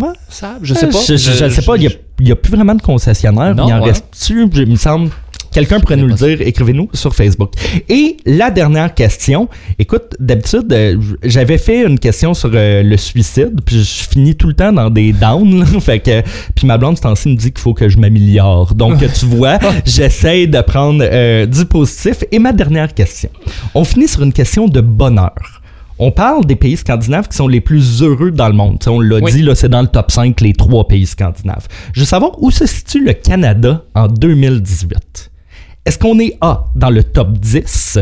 [0.00, 0.08] Ouais.
[0.28, 0.98] Ça, je sais pas.
[1.06, 1.90] Je, je- je sais pas, il
[2.20, 3.54] n'y a, plus vraiment de concessionnaire.
[3.54, 3.88] Non, il en ouais.
[3.90, 5.10] reste-tu, il me semble.
[5.52, 7.52] Quelqu'un pourrait nous le dire, écrivez-nous sur Facebook.
[7.90, 13.60] Et la dernière question, écoute, d'habitude, euh, j'avais fait une question sur euh, le suicide,
[13.62, 15.66] puis je finis tout le temps dans des downs, là.
[15.80, 16.22] fait que,
[16.54, 18.74] puis ma blonde, c'est ainsi me dit qu'il faut que je m'améliore.
[18.74, 22.24] Donc, tu vois, j'essaie de prendre euh, du positif.
[22.32, 23.28] Et ma dernière question,
[23.74, 25.61] on finit sur une question de bonheur.
[25.98, 28.78] On parle des pays scandinaves qui sont les plus heureux dans le monde.
[28.88, 29.32] On l'a Oui.
[29.32, 31.68] dit, c'est dans le top 5 les trois pays scandinaves.
[31.92, 35.30] Je veux savoir où se situe le Canada en 2018.
[35.84, 37.98] Est-ce qu'on est A dans le top 10?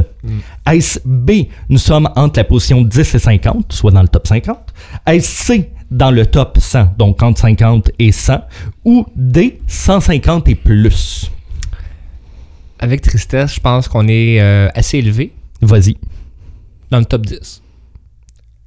[0.70, 1.30] Est-ce B,
[1.68, 4.59] nous sommes entre la position 10 et 50, soit dans le top 50?
[5.07, 8.41] Est-ce C, dans le top 100, donc entre 50 et 100?
[8.84, 11.30] Ou D, 150 et plus?
[12.78, 15.97] Avec tristesse, je pense qu'on est euh, assez élevé Vas-y.
[16.91, 17.62] dans le top 10.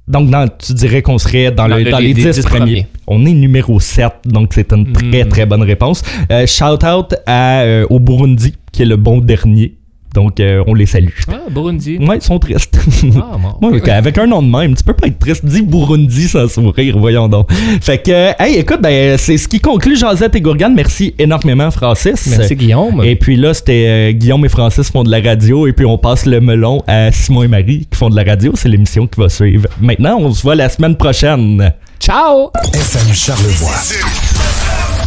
[0.06, 2.42] Donc, dans- tu dirais qu'on serait dans, Dans le- dans les- les, les 10, 10
[2.44, 2.58] premiers.
[2.60, 2.86] premiers.
[3.06, 5.28] On est numéro 7, donc c'est une très Mm.
[5.28, 6.02] très bonne réponse.
[6.30, 9.74] Euh, shout out à, euh, au Burundi, qui est le bon dernier.
[10.14, 11.08] Donc, euh, on les salue.
[11.28, 11.98] Ah, Burundi.
[11.98, 12.78] Ouais, ils sont tristes.
[13.16, 13.68] Ah, bon.
[13.68, 15.44] Ouais, ok, avec un nom de même, tu peux pas être triste.
[15.44, 17.50] Dis Burundi sans sourire, voyons donc.
[17.82, 20.72] Fait que, euh, hey, écoute, ben, c'est ce qui conclut Josette et Gourgane.
[20.74, 22.28] Merci énormément, Francis.
[22.28, 23.02] Merci, Guillaume.
[23.02, 25.66] Et puis là, c'était euh, Guillaume et Francis font de la radio.
[25.66, 28.52] Et puis on passe le melon à Simon et Marie qui font de la radio.
[28.54, 29.66] C'est l'émission qui va suivre.
[29.80, 31.72] Maintenant, on se voit la semaine prochaine.
[31.98, 32.52] Ciao!
[32.72, 33.80] FM Charlevoix.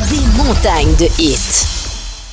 [0.10, 1.76] Des montagnes de hits.